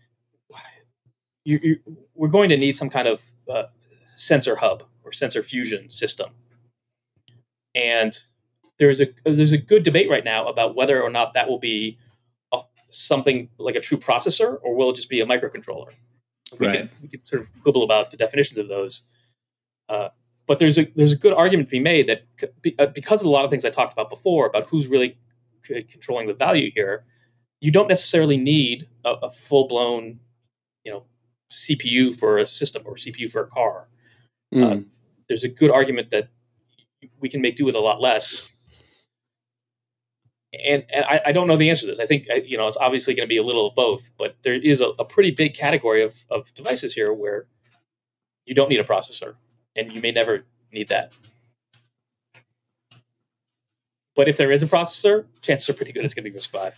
you, 1.44 1.60
you, 1.62 1.80
we're 2.14 2.30
going 2.30 2.50
to 2.50 2.58
need 2.58 2.78
some 2.78 2.90
kind 2.90 3.08
of 3.08 3.22
uh, 3.52 3.64
sensor 4.24 4.56
hub 4.58 4.84
or 5.04 5.12
sensor 5.12 5.44
fusion 5.44 5.90
system, 5.90 6.32
and 7.76 8.14
there's 8.80 9.02
a 9.02 9.08
there's 9.26 9.52
a 9.52 9.58
good 9.58 9.84
debate 9.84 10.10
right 10.10 10.24
now 10.24 10.48
about 10.48 10.76
whether 10.76 11.02
or 11.02 11.10
not 11.10 11.34
that 11.34 11.48
will 11.48 11.60
be 11.60 11.98
a, 12.54 12.60
something 12.90 13.50
like 13.58 13.76
a 13.76 13.82
true 13.82 13.98
processor 13.98 14.58
or 14.64 14.76
will 14.76 14.92
it 14.92 14.96
just 14.96 15.10
be 15.10 15.20
a 15.20 15.26
microcontroller. 15.26 15.92
We 16.60 16.68
right. 16.68 16.80
Can, 16.80 16.90
we 17.02 17.08
can 17.10 17.26
sort 17.26 17.42
of 17.44 17.48
quibble 17.62 17.84
about 17.84 18.12
the 18.12 18.18
definitions 18.18 18.60
of 18.60 18.68
those. 18.68 19.02
Uh, 19.90 20.10
but 20.48 20.60
there's 20.60 20.78
a 20.78 20.86
there's 20.96 21.12
a 21.12 21.18
good 21.18 21.34
argument 21.34 21.70
to 21.70 21.72
be 21.72 21.80
made 21.80 22.08
that 22.08 22.24
uh, 22.80 22.88
because 22.88 23.22
of 23.22 23.28
a 23.28 23.30
lot 23.30 23.46
of 23.46 23.52
things 23.52 23.66
I 23.66 23.70
talked 23.70 23.94
about 23.94 24.10
before 24.10 24.48
about 24.48 24.68
who's 24.68 24.88
really 24.88 25.18
controlling 25.64 26.28
the 26.28 26.34
value 26.34 26.72
here, 26.74 27.06
you 27.62 27.72
don't 27.72 27.88
necessarily 27.88 28.38
need 28.38 28.88
a, 29.06 29.12
a 29.24 29.32
full 29.32 29.68
blown, 29.68 30.20
you 30.84 30.92
know, 30.92 31.04
CPU 31.52 32.14
for 32.16 32.38
a 32.38 32.46
system 32.46 32.84
or 32.86 32.96
CPU 32.96 33.32
for 33.32 33.42
a 33.42 33.48
car. 33.48 33.88
Mm. 34.54 34.64
Uh, 34.64 34.84
there's 35.28 35.44
a 35.44 35.50
good 35.50 35.72
argument 35.72 36.12
that 36.12 36.30
we 37.20 37.30
can 37.30 37.42
make 37.42 37.56
do 37.56 37.66
with 37.66 37.76
a 37.76 37.80
lot 37.80 38.00
less. 38.00 38.58
And, 40.54 40.86
and 40.94 41.04
I, 41.06 41.22
I, 41.28 41.32
don't 41.32 41.48
know 41.48 41.58
the 41.58 41.70
answer 41.70 41.82
to 41.82 41.88
this. 41.88 42.00
I 42.00 42.06
think 42.06 42.28
you 42.46 42.58
know 42.58 42.68
it's 42.68 42.78
obviously 42.78 43.16
going 43.16 43.26
to 43.26 43.30
be 43.30 43.38
a 43.38 43.44
little 43.44 43.66
of 43.66 43.74
both, 43.74 44.12
but 44.18 44.36
there 44.44 44.54
is 44.54 44.82
a, 44.82 44.90
a 45.00 45.06
pretty 45.06 45.32
big 45.32 45.56
category 45.56 46.04
of, 46.04 46.26
of 46.30 46.54
devices 46.54 46.94
here 46.94 47.12
where 47.12 47.48
you 48.46 48.54
don't 48.54 48.70
need 48.70 48.80
a 48.80 48.84
processor 48.84 49.36
and 49.76 49.92
you 49.92 50.00
may 50.00 50.12
never 50.12 50.46
need 50.72 50.90
that. 50.90 51.16
But 54.16 54.28
if 54.28 54.38
there 54.38 54.52
is 54.52 54.62
a 54.62 54.68
processor, 54.68 55.26
chances 55.42 55.70
are 55.70 55.74
pretty 55.74 55.92
good 55.92 56.06
it's 56.06 56.14
going 56.14 56.26
to 56.26 56.30
be 56.30 56.38
RISC-V. 56.38 56.78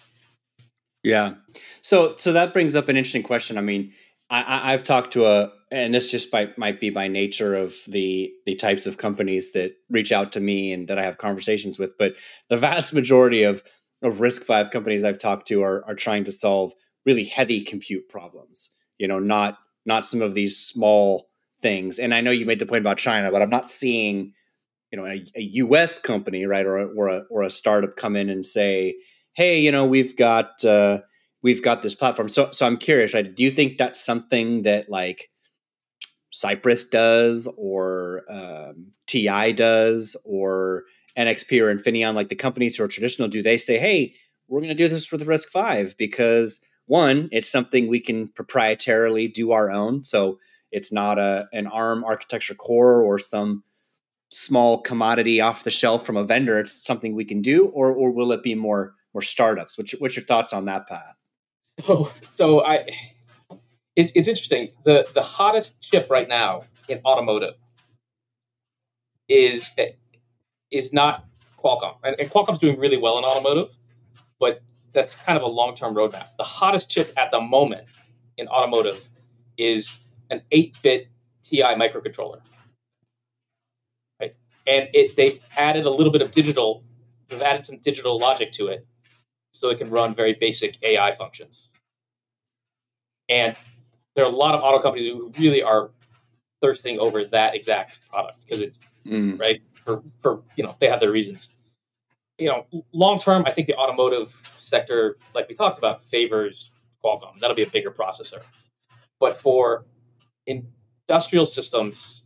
Yeah. 1.03 1.33
So 1.81 2.15
so 2.17 2.31
that 2.31 2.53
brings 2.53 2.75
up 2.75 2.87
an 2.87 2.95
interesting 2.95 3.23
question. 3.23 3.57
I 3.57 3.61
mean, 3.61 3.91
I, 4.29 4.73
I've 4.73 4.83
talked 4.83 5.13
to 5.13 5.25
a, 5.25 5.51
and 5.71 5.93
this 5.93 6.09
just 6.09 6.31
by, 6.31 6.49
might 6.57 6.79
be 6.79 6.89
by 6.89 7.07
nature 7.07 7.55
of 7.55 7.75
the 7.87 8.31
the 8.45 8.55
types 8.55 8.87
of 8.87 8.97
companies 8.97 9.51
that 9.51 9.75
reach 9.89 10.11
out 10.11 10.31
to 10.33 10.39
me 10.39 10.73
and 10.73 10.87
that 10.87 10.97
I 10.97 11.03
have 11.03 11.17
conversations 11.17 11.77
with, 11.77 11.97
but 11.97 12.15
the 12.49 12.57
vast 12.57 12.93
majority 12.93 13.43
of 13.43 13.63
of 14.01 14.15
RISC-V 14.15 14.69
companies 14.71 15.03
I've 15.03 15.19
talked 15.19 15.47
to 15.47 15.63
are 15.63 15.85
are 15.85 15.95
trying 15.95 16.23
to 16.25 16.31
solve 16.31 16.73
really 17.05 17.25
heavy 17.25 17.61
compute 17.61 18.09
problems. 18.09 18.71
You 18.97 19.07
know, 19.07 19.19
not 19.19 19.57
not 19.85 20.05
some 20.05 20.21
of 20.21 20.33
these 20.33 20.57
small 20.57 21.27
things. 21.61 21.99
And 21.99 22.13
I 22.13 22.21
know 22.21 22.31
you 22.31 22.45
made 22.45 22.59
the 22.59 22.65
point 22.65 22.81
about 22.81 22.97
China, 22.97 23.31
but 23.31 23.41
I'm 23.41 23.49
not 23.49 23.69
seeing, 23.69 24.33
you 24.91 24.97
know, 24.97 25.05
a, 25.05 25.25
a 25.35 25.41
U.S. 25.41 25.99
company, 25.99 26.45
right, 26.45 26.65
or 26.65 26.77
a, 26.77 26.85
or 26.85 27.07
a 27.09 27.23
or 27.29 27.43
a 27.43 27.49
startup 27.49 27.95
come 27.95 28.15
in 28.15 28.29
and 28.29 28.45
say, 28.45 28.95
"Hey, 29.33 29.59
you 29.59 29.71
know, 29.71 29.85
we've 29.85 30.15
got 30.15 30.63
uh, 30.65 30.99
we've 31.45 31.63
got 31.63 31.83
this 31.83 31.95
platform." 31.95 32.29
So, 32.29 32.49
so 32.51 32.65
I'm 32.65 32.77
curious, 32.77 33.13
right? 33.13 33.35
Do 33.35 33.43
you 33.43 33.51
think 33.51 33.77
that's 33.77 34.03
something 34.03 34.63
that 34.63 34.89
like 34.89 35.29
Cypress 36.31 36.89
does, 36.89 37.47
or 37.57 38.23
um, 38.29 38.91
TI 39.07 39.53
does, 39.53 40.17
or 40.25 40.83
NXP 41.17 41.61
or 41.61 41.73
Infineon, 41.73 42.15
like 42.15 42.29
the 42.29 42.35
companies 42.35 42.75
who 42.75 42.83
are 42.83 42.89
traditional? 42.89 43.29
Do 43.29 43.41
they 43.41 43.57
say, 43.57 43.77
"Hey, 43.77 44.15
we're 44.47 44.59
going 44.59 44.75
to 44.75 44.83
do 44.83 44.87
this 44.87 45.11
with 45.11 45.25
RISC-V 45.25 45.95
because 45.97 46.65
one, 46.87 47.29
it's 47.31 47.51
something 47.51 47.87
we 47.87 47.99
can 47.99 48.27
proprietarily 48.27 49.33
do 49.33 49.51
our 49.51 49.71
own, 49.71 50.01
so 50.01 50.39
it's 50.71 50.91
not 50.91 51.17
a 51.17 51.47
an 51.53 51.67
ARM 51.67 52.03
architecture 52.03 52.55
core 52.55 53.01
or 53.01 53.17
some 53.19 53.63
small 54.29 54.81
commodity 54.81 55.39
off 55.39 55.63
the 55.63 55.71
shelf 55.71 56.05
from 56.05 56.17
a 56.17 56.23
vendor. 56.23 56.59
It's 56.59 56.83
something 56.85 57.15
we 57.15 57.25
can 57.25 57.41
do, 57.41 57.67
or 57.67 57.91
or 57.91 58.11
will 58.11 58.31
it 58.31 58.43
be 58.43 58.55
more 58.55 58.93
more 59.13 59.21
startups? 59.21 59.77
What's 59.77 59.93
what's 59.93 60.15
your 60.15 60.25
thoughts 60.25 60.53
on 60.53 60.65
that 60.65 60.87
path? 60.87 61.15
So 61.81 62.11
so 62.33 62.65
I 62.65 62.87
it's 63.95 64.11
it's 64.15 64.27
interesting. 64.27 64.69
The 64.83 65.07
the 65.13 65.21
hottest 65.21 65.81
chip 65.81 66.09
right 66.09 66.27
now 66.27 66.63
in 66.87 67.01
automotive 67.05 67.55
is 69.27 69.71
is 70.71 70.93
not 70.93 71.25
Qualcomm, 71.57 71.95
and, 72.03 72.15
and 72.19 72.29
Qualcomm's 72.29 72.59
doing 72.59 72.79
really 72.79 72.97
well 72.97 73.17
in 73.17 73.23
automotive, 73.23 73.75
but 74.39 74.61
that's 74.93 75.15
kind 75.15 75.37
of 75.37 75.43
a 75.43 75.47
long 75.47 75.75
term 75.75 75.95
roadmap. 75.95 76.27
The 76.37 76.43
hottest 76.43 76.89
chip 76.89 77.13
at 77.17 77.31
the 77.31 77.41
moment 77.41 77.87
in 78.37 78.47
automotive 78.47 79.03
is 79.57 79.99
an 80.29 80.41
8-bit 80.51 81.07
TI 81.43 81.61
microcontroller. 81.61 82.41
Right? 84.19 84.35
And 84.67 84.89
it 84.93 85.15
they've 85.15 85.43
added 85.57 85.85
a 85.85 85.89
little 85.89 86.11
bit 86.11 86.21
of 86.21 86.31
digital, 86.31 86.83
they've 87.29 87.41
added 87.41 87.65
some 87.65 87.77
digital 87.79 88.17
logic 88.17 88.51
to 88.53 88.67
it 88.67 88.85
so 89.59 89.69
it 89.69 89.77
can 89.77 89.89
run 89.89 90.13
very 90.13 90.33
basic 90.33 90.77
AI 90.83 91.15
functions. 91.15 91.69
And 93.29 93.55
there 94.15 94.25
are 94.25 94.31
a 94.31 94.35
lot 94.35 94.55
of 94.55 94.61
auto 94.61 94.81
companies 94.81 95.11
who 95.11 95.31
really 95.39 95.63
are 95.63 95.91
thirsting 96.61 96.99
over 96.99 97.25
that 97.25 97.55
exact 97.55 97.99
product 98.09 98.41
because 98.45 98.61
it's 98.61 98.79
mm. 99.05 99.39
right 99.39 99.61
for, 99.73 100.01
for 100.19 100.41
you 100.55 100.63
know 100.63 100.75
they 100.79 100.87
have 100.87 100.99
their 100.99 101.11
reasons. 101.11 101.49
You 102.37 102.49
know, 102.49 102.83
long 102.91 103.19
term, 103.19 103.43
I 103.45 103.51
think 103.51 103.67
the 103.67 103.75
automotive 103.75 104.29
sector, 104.57 105.17
like 105.33 105.47
we 105.47 105.55
talked 105.55 105.77
about, 105.77 106.03
favors 106.03 106.71
Qualcomm. 107.03 107.39
That'll 107.39 107.55
be 107.55 107.63
a 107.63 107.69
bigger 107.69 107.91
processor. 107.91 108.43
But 109.19 109.39
for 109.39 109.85
industrial 110.47 111.45
systems, 111.45 112.23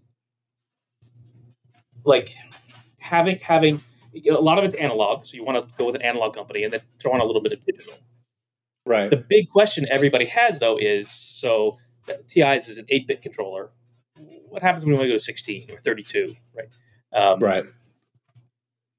like 2.06 2.36
having 2.98 3.40
having 3.42 3.80
a 4.16 4.42
lot 4.42 4.58
of 4.58 4.64
it's 4.64 4.76
analog, 4.76 5.26
so 5.26 5.36
you 5.36 5.44
want 5.44 5.68
to 5.68 5.78
go 5.78 5.86
with 5.86 5.96
an 5.96 6.02
analog 6.02 6.34
company 6.36 6.64
and 6.64 6.74
then 6.74 6.82
throw 7.00 7.14
on 7.14 7.22
a 7.22 7.26
little 7.26 7.42
bit 7.42 7.52
of 7.52 7.66
digital. 7.66 7.94
Right. 8.86 9.10
The 9.10 9.18
big 9.18 9.50
question 9.50 9.86
everybody 9.92 10.26
has 10.26 10.60
though 10.60 10.78
is 10.78 11.12
so 11.12 11.78
TI's 12.28 12.68
is 12.68 12.78
an 12.78 12.86
eight 12.90 13.08
bit 13.08 13.22
controller. 13.22 13.70
What 14.48 14.62
happens 14.62 14.86
when 14.86 14.98
we 14.98 15.08
go 15.08 15.14
to 15.14 15.20
sixteen 15.20 15.70
or 15.70 15.80
thirty 15.80 16.04
two? 16.04 16.36
Right. 16.56 16.70
Um, 17.14 17.40
right. 17.40 17.66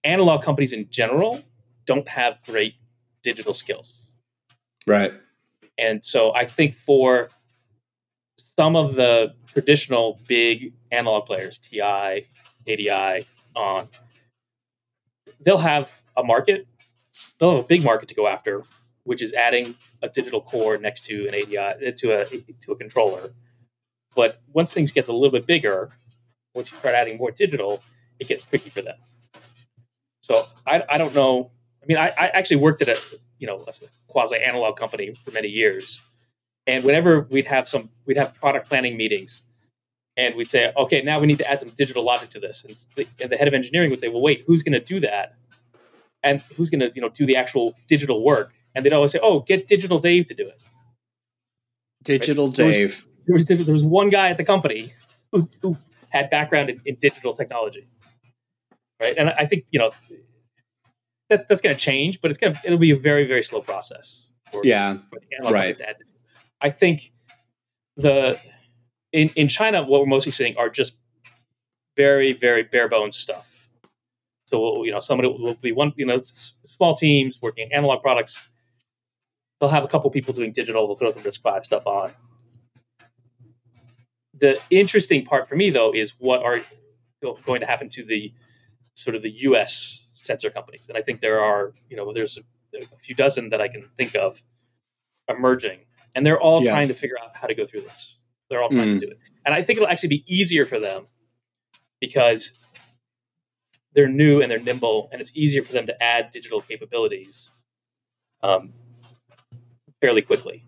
Analog 0.05 0.43
companies 0.43 0.73
in 0.73 0.89
general 0.91 1.43
don't 1.87 2.09
have 2.09 2.39
great 2.45 2.75
digital 3.23 3.55
skills. 3.55 4.07
Right. 4.87 5.13
And 5.77 6.05
so 6.05 6.33
I 6.35 6.45
think 6.45 6.75
for 6.75 7.31
some 8.37 8.77
of 8.77 8.95
the 8.95 9.35
traditional 9.47 10.21
big 10.29 10.75
analog 10.93 11.27
players, 11.27 11.59
TI, 11.59 12.27
ADI, 12.69 13.27
on, 13.57 13.89
they'll 15.41 15.59
have 15.59 16.03
a 16.17 16.23
market. 16.23 16.67
They'll 17.39 17.57
have 17.57 17.65
a 17.65 17.69
big 17.69 17.85
market 17.85 18.09
to 18.09 18.15
go 18.15 18.27
after, 18.27 18.63
which 19.05 19.23
is 19.23 19.33
adding 19.33 19.75
a 20.03 20.09
digital 20.09 20.41
core 20.41 20.79
next 20.79 21.05
to 21.07 21.27
an 21.27 21.35
ADI 21.35 21.59
uh, 21.59 21.73
to 21.99 22.13
a 22.13 22.25
to 22.25 22.73
a 22.73 22.77
controller. 22.77 23.31
But 24.15 24.41
once 24.53 24.73
things 24.73 24.93
get 24.93 25.09
a 25.09 25.13
little 25.13 25.31
bit 25.31 25.47
bigger, 25.47 25.91
once 26.55 26.71
you 26.71 26.79
start 26.79 26.95
adding 26.95 27.19
more 27.19 27.31
digital, 27.31 27.81
it 28.19 28.29
gets 28.29 28.43
tricky 28.43 28.71
for 28.71 28.83
them. 28.83 28.97
So 30.23 30.43
I, 30.67 30.83
I 30.89 30.99
don't 30.99 31.15
know. 31.15 31.51
I 31.83 31.87
mean, 31.87 31.97
I, 31.97 32.09
I 32.19 32.29
actually 32.29 32.57
worked 32.57 32.83
at 32.83 32.89
a 32.89 32.99
you 33.39 33.47
know 33.47 33.65
a 33.67 33.73
quasi 34.09 34.37
analog 34.37 34.77
company 34.77 35.15
for 35.15 35.31
many 35.31 35.49
years, 35.49 36.03
and 36.67 36.85
whenever 36.85 37.23
we'd 37.31 37.47
have 37.47 37.69
some, 37.69 37.91
we'd 38.07 38.19
have 38.19 38.35
product 38.35 38.69
planning 38.69 38.97
meetings, 38.97 39.43
and 40.21 40.35
we'd 40.37 40.51
say, 40.51 40.73
okay, 40.77 41.01
now 41.03 41.19
we 41.19 41.27
need 41.27 41.39
to 41.39 41.51
add 41.51 41.61
some 41.61 41.71
digital 41.71 42.05
logic 42.05 42.29
to 42.31 42.41
this. 42.41 42.65
And 42.65 42.77
the, 42.95 43.07
and 43.23 43.33
the 43.33 43.37
head 43.37 43.49
of 43.49 43.55
engineering 43.55 43.91
would 43.91 44.01
say, 44.01 44.09
well, 44.09 44.21
wait, 44.21 44.45
who's 44.47 44.63
going 44.63 44.73
to 44.73 44.85
do 44.85 45.01
that? 45.01 45.35
And 46.23 46.43
who's 46.57 46.69
going 46.69 46.81
to, 46.81 46.93
you 46.95 47.01
know, 47.01 47.09
do 47.09 47.25
the 47.25 47.37
actual 47.37 47.75
digital 47.89 48.23
work? 48.23 48.53
And 48.75 48.85
they'd 48.85 48.93
always 48.93 49.13
say, 49.13 49.21
oh, 49.23 49.41
get 49.41 49.67
Digital 49.67 49.99
Dave 49.99 50.27
to 50.27 50.35
do 50.35 50.47
it. 50.47 50.63
Digital 52.05 52.49
right? 52.49 52.55
Dave. 52.55 53.07
There 53.27 53.35
was, 53.35 53.45
there 53.47 53.57
was, 53.57 53.67
there 53.67 53.73
was 53.73 53.83
one 53.83 54.11
guy 54.11 54.29
at 54.29 54.37
the 54.37 54.45
company 54.45 54.93
who, 55.33 55.49
who 55.63 55.79
had 56.11 56.29
background 56.31 56.71
in, 56.71 56.81
in 56.85 56.97
digital 57.01 57.33
technology, 57.33 57.89
right? 59.01 59.15
And 59.17 59.31
I 59.31 59.47
think 59.47 59.65
you 59.71 59.79
know 59.79 59.93
that 61.29 61.49
that's 61.49 61.61
going 61.61 61.75
to 61.75 61.81
change, 61.81 62.21
but 62.21 62.31
it's 62.31 62.39
going 62.39 62.55
to 62.55 62.61
it'll 62.65 62.79
be 62.79 62.91
a 62.91 62.97
very 62.97 63.27
very 63.27 63.43
slow 63.43 63.61
process. 63.61 64.27
For, 64.51 64.63
yeah, 64.65 64.99
for 65.43 65.53
right. 65.53 65.81
I 66.61 66.71
think 66.71 67.13
the 67.97 68.39
in 69.13 69.31
in 69.37 69.49
China, 69.49 69.83
what 69.83 70.01
we're 70.01 70.07
mostly 70.07 70.33
seeing 70.33 70.57
are 70.57 70.69
just 70.69 70.97
very 71.97 72.33
very 72.33 72.63
bare 72.63 72.89
bones 72.89 73.17
stuff. 73.17 73.55
So 74.47 74.85
you 74.85 74.91
know, 74.91 75.01
somebody 75.01 75.29
will 75.29 75.55
be 75.55 75.73
one 75.73 75.93
you 75.97 76.07
know 76.07 76.21
small 76.23 76.95
teams 76.97 77.39
working 77.41 77.73
analog 77.73 78.03
products. 78.03 78.51
They'll 79.61 79.71
have 79.71 79.85
a 79.85 79.89
couple 79.89 80.11
people 80.11 80.33
doing 80.35 80.53
digital. 80.53 80.87
They'll 80.87 80.97
throw 80.97 81.13
some 81.13 81.23
RISC-V 81.23 81.65
stuff 81.65 81.87
on. 81.87 82.11
the 84.35 84.59
interesting 84.71 85.25
part 85.25 85.49
for 85.49 85.55
me 85.55 85.71
though 85.71 85.93
is 85.93 86.15
what 86.19 86.43
are 86.43 86.61
going 87.45 87.61
to 87.61 87.67
happen 87.67 87.91
to 87.91 88.05
the 88.05 88.33
sort 88.95 89.15
of 89.15 89.23
the 89.23 89.31
U.S. 89.31 90.07
sensor 90.15 90.51
companies, 90.51 90.83
and 90.89 90.97
I 90.97 91.03
think 91.03 91.21
there 91.21 91.41
are 91.41 91.75
you 91.89 91.97
know 91.97 92.13
there's 92.13 92.39
a, 92.39 92.79
a 92.79 92.99
few 92.99 93.15
dozen 93.15 93.51
that 93.51 93.61
I 93.61 93.69
can 93.69 93.89
think 93.99 94.15
of 94.17 94.43
emerging, 95.29 95.81
and 96.15 96.27
they're 96.27 96.41
all 96.41 96.63
yeah. 96.63 96.73
trying 96.73 96.89
to 96.89 96.95
figure 96.95 97.17
out 97.23 97.37
how 97.37 97.47
to 97.47 97.55
go 97.55 97.67
through 97.67 97.83
this. 97.83 98.17
They're 98.51 98.63
all 98.63 98.69
trying 98.69 98.89
mm. 98.89 99.01
to 99.01 99.07
do 99.07 99.13
it, 99.13 99.19
and 99.47 99.55
I 99.55 99.63
think 99.63 99.79
it'll 99.79 99.89
actually 99.89 100.09
be 100.11 100.25
easier 100.27 100.67
for 100.67 100.79
them 100.79 101.07
because 102.01 102.59
they're 103.95 104.09
new 104.09 104.43
and 104.43 104.51
they're 104.51 104.59
nimble, 104.59 105.09
and 105.13 105.21
it's 105.21 105.33
easier 105.35 105.63
for 105.63 105.73
them 105.73 105.87
to 105.87 106.03
add 106.03 106.31
digital 106.31 106.61
capabilities 106.61 107.51
um, 108.43 108.73
fairly 110.01 110.23
quickly. 110.23 110.65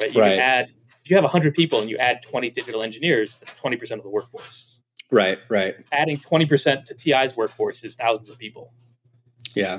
Right? 0.00 0.14
You 0.14 0.20
right. 0.20 0.30
can 0.30 0.40
add 0.40 0.70
if 1.06 1.10
you 1.10 1.16
have 1.16 1.22
100 1.22 1.54
people 1.54 1.80
and 1.80 1.88
you 1.88 1.96
add 1.98 2.20
20 2.22 2.50
digital 2.50 2.82
engineers, 2.82 3.38
that's 3.38 3.52
20% 3.60 3.92
of 3.92 4.02
the 4.02 4.08
workforce. 4.08 4.74
Right, 5.12 5.38
right. 5.48 5.76
Adding 5.92 6.16
20% 6.16 6.84
to 6.84 6.94
TI's 6.94 7.36
workforce 7.36 7.84
is 7.84 7.94
thousands 7.94 8.28
of 8.28 8.38
people. 8.38 8.72
Yeah. 9.54 9.78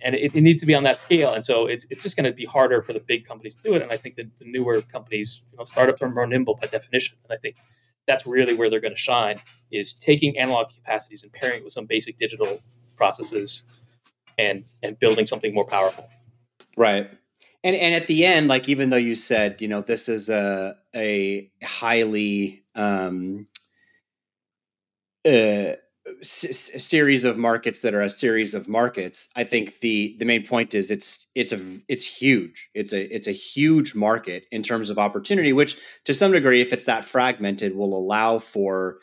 And 0.00 0.14
it, 0.14 0.34
it 0.34 0.42
needs 0.42 0.60
to 0.60 0.66
be 0.66 0.74
on 0.74 0.82
that 0.82 0.98
scale. 0.98 1.32
And 1.32 1.44
so 1.44 1.66
it's, 1.66 1.86
it's 1.90 2.02
just 2.02 2.16
going 2.16 2.24
to 2.24 2.32
be 2.32 2.44
harder 2.44 2.82
for 2.82 2.92
the 2.92 3.00
big 3.00 3.26
companies 3.26 3.54
to 3.54 3.62
do 3.62 3.74
it. 3.74 3.82
And 3.82 3.90
I 3.90 3.96
think 3.96 4.16
that 4.16 4.36
the 4.38 4.44
newer 4.44 4.82
companies, 4.82 5.42
you 5.50 5.58
know, 5.58 5.64
startups 5.64 6.02
are 6.02 6.10
more 6.10 6.26
nimble 6.26 6.58
by 6.60 6.66
definition. 6.66 7.16
And 7.24 7.36
I 7.36 7.40
think 7.40 7.56
that's 8.06 8.26
really 8.26 8.54
where 8.54 8.70
they're 8.70 8.80
going 8.80 8.94
to 8.94 8.98
shine 8.98 9.40
is 9.70 9.94
taking 9.94 10.38
analog 10.38 10.68
capacities 10.70 11.22
and 11.22 11.32
pairing 11.32 11.58
it 11.58 11.64
with 11.64 11.72
some 11.72 11.86
basic 11.86 12.16
digital 12.16 12.60
processes 12.96 13.62
and 14.38 14.64
and 14.82 14.98
building 14.98 15.26
something 15.26 15.54
more 15.54 15.64
powerful. 15.64 16.08
Right. 16.76 17.10
And 17.64 17.74
and 17.74 17.94
at 17.94 18.06
the 18.06 18.24
end, 18.24 18.48
like 18.48 18.68
even 18.68 18.90
though 18.90 18.96
you 18.96 19.14
said, 19.14 19.60
you 19.60 19.68
know, 19.68 19.80
this 19.80 20.08
is 20.08 20.28
a 20.28 20.76
a 20.94 21.50
highly 21.64 22.62
um, 22.74 23.48
uh, 25.24 25.72
s- 26.20 26.70
series 26.84 27.24
of 27.24 27.36
markets 27.36 27.80
that 27.80 27.94
are 27.94 28.02
a 28.02 28.10
series 28.10 28.54
of 28.54 28.68
markets. 28.68 29.28
I 29.36 29.44
think 29.44 29.80
the 29.80 30.16
the 30.18 30.24
main 30.24 30.46
point 30.46 30.74
is 30.74 30.90
it's 30.90 31.30
it's 31.34 31.52
a 31.52 31.60
it's 31.88 32.20
huge. 32.20 32.68
It's 32.74 32.92
a 32.92 33.14
it's 33.14 33.26
a 33.28 33.32
huge 33.32 33.94
market 33.94 34.44
in 34.50 34.62
terms 34.62 34.90
of 34.90 34.98
opportunity, 34.98 35.52
which 35.52 35.76
to 36.04 36.14
some 36.14 36.32
degree, 36.32 36.60
if 36.60 36.72
it's 36.72 36.84
that 36.84 37.04
fragmented, 37.04 37.76
will 37.76 37.96
allow 37.96 38.38
for 38.38 38.98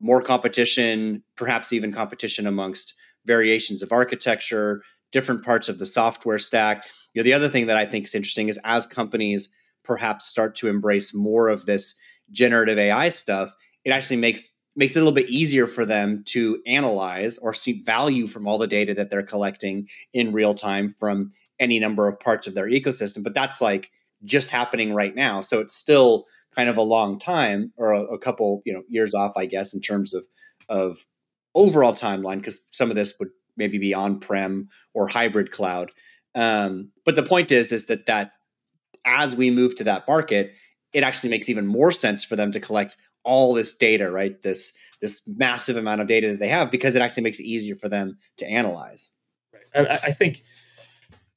more 0.00 0.22
competition, 0.22 1.22
perhaps 1.36 1.72
even 1.72 1.92
competition 1.92 2.46
amongst 2.46 2.94
variations 3.26 3.82
of 3.82 3.92
architecture, 3.92 4.82
different 5.12 5.44
parts 5.44 5.68
of 5.68 5.78
the 5.78 5.86
software 5.86 6.38
stack. 6.38 6.86
You 7.14 7.20
know, 7.20 7.24
the 7.24 7.34
other 7.34 7.48
thing 7.48 7.66
that 7.66 7.76
I 7.76 7.84
think 7.86 8.06
is 8.06 8.14
interesting 8.14 8.48
is 8.48 8.60
as 8.64 8.86
companies 8.86 9.50
perhaps 9.84 10.26
start 10.26 10.54
to 10.56 10.68
embrace 10.68 11.14
more 11.14 11.48
of 11.48 11.66
this 11.66 11.94
generative 12.30 12.78
AI 12.78 13.08
stuff, 13.08 13.54
it 13.84 13.90
actually 13.90 14.18
makes 14.18 14.50
makes 14.76 14.94
it 14.94 14.98
a 14.98 15.02
little 15.02 15.12
bit 15.12 15.28
easier 15.28 15.66
for 15.66 15.84
them 15.84 16.22
to 16.26 16.62
analyze 16.66 17.38
or 17.38 17.52
see 17.52 17.82
value 17.82 18.26
from 18.26 18.46
all 18.46 18.58
the 18.58 18.66
data 18.66 18.94
that 18.94 19.10
they're 19.10 19.22
collecting 19.22 19.88
in 20.12 20.32
real 20.32 20.54
time 20.54 20.88
from 20.88 21.30
any 21.58 21.80
number 21.80 22.06
of 22.06 22.20
parts 22.20 22.46
of 22.46 22.54
their 22.54 22.68
ecosystem. 22.68 23.22
But 23.22 23.34
that's 23.34 23.60
like 23.60 23.90
just 24.24 24.50
happening 24.50 24.94
right 24.94 25.14
now. 25.14 25.40
So 25.40 25.60
it's 25.60 25.74
still 25.74 26.24
kind 26.54 26.68
of 26.68 26.76
a 26.76 26.82
long 26.82 27.18
time 27.18 27.72
or 27.76 27.92
a, 27.92 28.02
a 28.04 28.18
couple, 28.18 28.62
you 28.64 28.72
know, 28.72 28.82
years 28.88 29.14
off, 29.14 29.32
I 29.36 29.46
guess, 29.46 29.74
in 29.74 29.80
terms 29.80 30.14
of 30.14 30.26
of 30.68 31.06
overall 31.54 31.92
timeline, 31.92 32.36
because 32.36 32.60
some 32.70 32.90
of 32.90 32.96
this 32.96 33.14
would 33.18 33.30
maybe 33.56 33.78
be 33.78 33.94
on-prem 33.94 34.68
or 34.94 35.08
hybrid 35.08 35.50
cloud. 35.50 35.90
Um, 36.34 36.92
but 37.04 37.16
the 37.16 37.22
point 37.22 37.50
is, 37.50 37.72
is 37.72 37.86
that 37.86 38.06
that 38.06 38.32
as 39.04 39.34
we 39.34 39.50
move 39.50 39.74
to 39.76 39.84
that 39.84 40.06
market, 40.06 40.52
it 40.92 41.02
actually 41.02 41.30
makes 41.30 41.48
even 41.48 41.66
more 41.66 41.90
sense 41.90 42.24
for 42.24 42.36
them 42.36 42.52
to 42.52 42.60
collect 42.60 42.96
all 43.28 43.52
this 43.52 43.74
data, 43.74 44.10
right? 44.10 44.40
This 44.42 44.76
this 45.00 45.22
massive 45.28 45.76
amount 45.76 46.00
of 46.00 46.08
data 46.08 46.28
that 46.28 46.40
they 46.40 46.48
have 46.48 46.70
because 46.70 46.96
it 46.96 47.02
actually 47.02 47.22
makes 47.22 47.38
it 47.38 47.44
easier 47.44 47.76
for 47.76 47.88
them 47.88 48.18
to 48.38 48.46
analyze. 48.46 49.12
Right. 49.52 49.62
And 49.74 49.86
I, 49.86 50.08
I 50.08 50.12
think, 50.12 50.42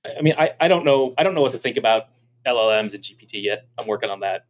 I 0.03 0.21
mean, 0.21 0.33
I, 0.37 0.51
I 0.59 0.67
don't 0.67 0.83
know, 0.83 1.13
I 1.17 1.21
don't 1.21 1.35
know 1.35 1.43
what 1.43 1.51
to 1.51 1.59
think 1.59 1.77
about 1.77 2.07
LLMs 2.45 2.95
and 2.95 3.03
GPT 3.03 3.43
yet. 3.43 3.67
I'm 3.77 3.85
working 3.85 4.09
on 4.09 4.21
that, 4.21 4.47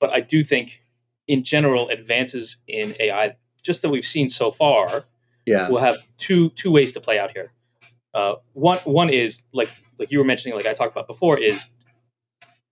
but 0.00 0.10
I 0.10 0.20
do 0.20 0.42
think, 0.42 0.82
in 1.28 1.44
general, 1.44 1.88
advances 1.90 2.56
in 2.66 2.96
AI, 2.98 3.36
just 3.62 3.82
that 3.82 3.90
we've 3.90 4.06
seen 4.06 4.30
so 4.30 4.50
far, 4.50 5.04
yeah, 5.44 5.68
will 5.68 5.80
have 5.80 5.96
two 6.16 6.48
two 6.50 6.70
ways 6.72 6.92
to 6.92 7.00
play 7.00 7.18
out 7.18 7.32
here. 7.32 7.52
Uh, 8.14 8.36
one 8.54 8.78
one 8.78 9.10
is 9.10 9.42
like 9.52 9.68
like 9.98 10.10
you 10.10 10.18
were 10.18 10.24
mentioning, 10.24 10.56
like 10.56 10.66
I 10.66 10.72
talked 10.72 10.92
about 10.92 11.06
before, 11.06 11.38
is 11.38 11.66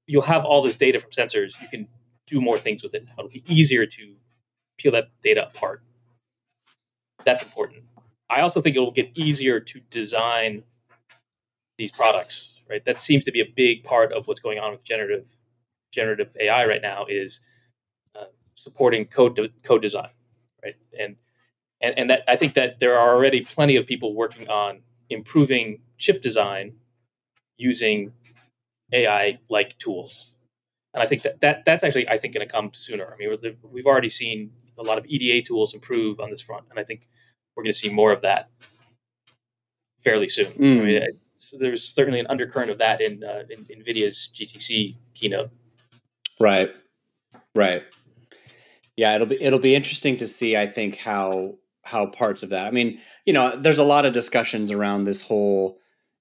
you'll 0.07 0.23
have 0.23 0.45
all 0.45 0.63
this 0.63 0.77
data 0.77 0.99
from 0.99 1.11
sensors. 1.11 1.61
You 1.61 1.69
can 1.69 1.89
do 2.27 2.41
more 2.41 2.59
things 2.59 2.83
with 2.83 2.95
it. 2.95 3.07
how 3.09 3.25
It'll 3.25 3.31
be 3.31 3.45
easier 3.49 3.87
to 3.87 4.17
peel 4.79 4.93
that 4.93 5.11
data 5.23 5.47
apart. 5.49 5.83
That's 7.25 7.43
important. 7.43 7.85
I 8.31 8.41
also 8.41 8.61
think 8.61 8.77
it 8.77 8.81
will 8.81 8.93
get 8.93 9.11
easier 9.17 9.61
to 9.61 9.81
design 9.91 10.65
these 11.79 11.93
products. 11.93 12.53
Right, 12.69 12.85
that 12.87 13.01
seems 13.01 13.25
to 13.27 13.33
be 13.33 13.41
a 13.41 13.47
big 13.55 13.85
part 13.85 14.12
of 14.12 14.29
what's 14.29 14.41
going 14.41 14.59
on 14.59 14.73
with 14.73 14.85
generative 14.85 15.27
generative 15.93 16.31
AI 16.41 16.67
right 16.67 16.83
now 16.83 17.07
is 17.09 17.41
uh, 18.17 18.25
supporting 18.57 19.07
code 19.07 19.37
de- 19.37 19.51
code 19.65 19.83
design. 19.83 20.11
Right, 20.65 20.77
and 20.99 21.17
and, 21.81 21.99
and 21.99 22.11
that 22.11 22.25
I 22.29 22.37
think 22.37 22.55
that 22.55 22.81
there 22.81 22.99
are 22.99 23.15
already 23.15 23.43
plenty 23.45 23.77
of 23.77 23.87
people 23.87 24.15
working 24.15 24.49
on 24.49 24.83
improving 25.11 25.81
chip 25.99 26.23
design 26.23 26.75
using 27.59 28.12
AI 28.93 29.39
like 29.51 29.79
tools. 29.79 30.33
And 30.97 31.03
I 31.03 31.07
think 31.07 31.23
that, 31.23 31.43
that 31.43 31.65
that's 31.67 31.85
actually 31.85 32.09
I 32.09 32.17
think 32.17 32.33
going 32.33 32.47
to 32.47 32.51
come 32.51 32.71
sooner. 32.73 33.13
I 33.13 33.19
mean, 33.19 33.37
we've 33.71 33.85
already 33.85 34.09
seen 34.09 34.51
a 34.79 34.83
lot 34.83 34.97
of 34.97 35.05
EDA 35.07 35.47
tools 35.47 35.75
improve 35.75 36.19
on 36.21 36.31
this 36.31 36.41
front, 36.41 36.65
and 36.71 36.79
I 36.81 36.85
think 36.85 37.07
we're 37.55 37.63
going 37.63 37.73
to 37.73 37.79
see 37.79 37.91
more 37.91 38.13
of 38.13 38.23
that 38.23 38.49
fairly 40.03 40.31
soon. 40.31 40.47
Mm. 40.47 40.81
I 40.81 40.85
mean, 40.85 41.03
so 41.37 41.59
there's 41.59 41.87
certainly 41.87 42.19
an 42.19 42.27
undercurrent 42.29 42.71
of 42.71 42.79
that 42.79 43.03
in, 43.03 43.23
uh, 43.23 43.43
in 43.51 43.67
NVIDIA's 43.67 44.31
GTC 44.35 44.97
keynote. 45.15 45.51
Right, 46.41 46.71
right. 47.55 47.83
Yeah, 48.97 49.15
it'll 49.17 49.27
be 49.27 49.43
it'll 49.43 49.59
be 49.59 49.75
interesting 49.75 50.17
to 50.17 50.27
see. 50.27 50.57
I 50.57 50.67
think 50.67 50.97
how 50.97 51.57
how 51.85 52.07
parts 52.07 52.43
of 52.43 52.49
that. 52.51 52.67
I 52.67 52.71
mean, 52.71 53.01
you 53.27 53.35
know, 53.35 53.55
there's 53.55 53.79
a 53.79 53.85
lot 53.85 54.07
of 54.07 54.15
discussions 54.15 54.71
around 54.71 55.05
this 55.05 55.21
whole 55.21 55.79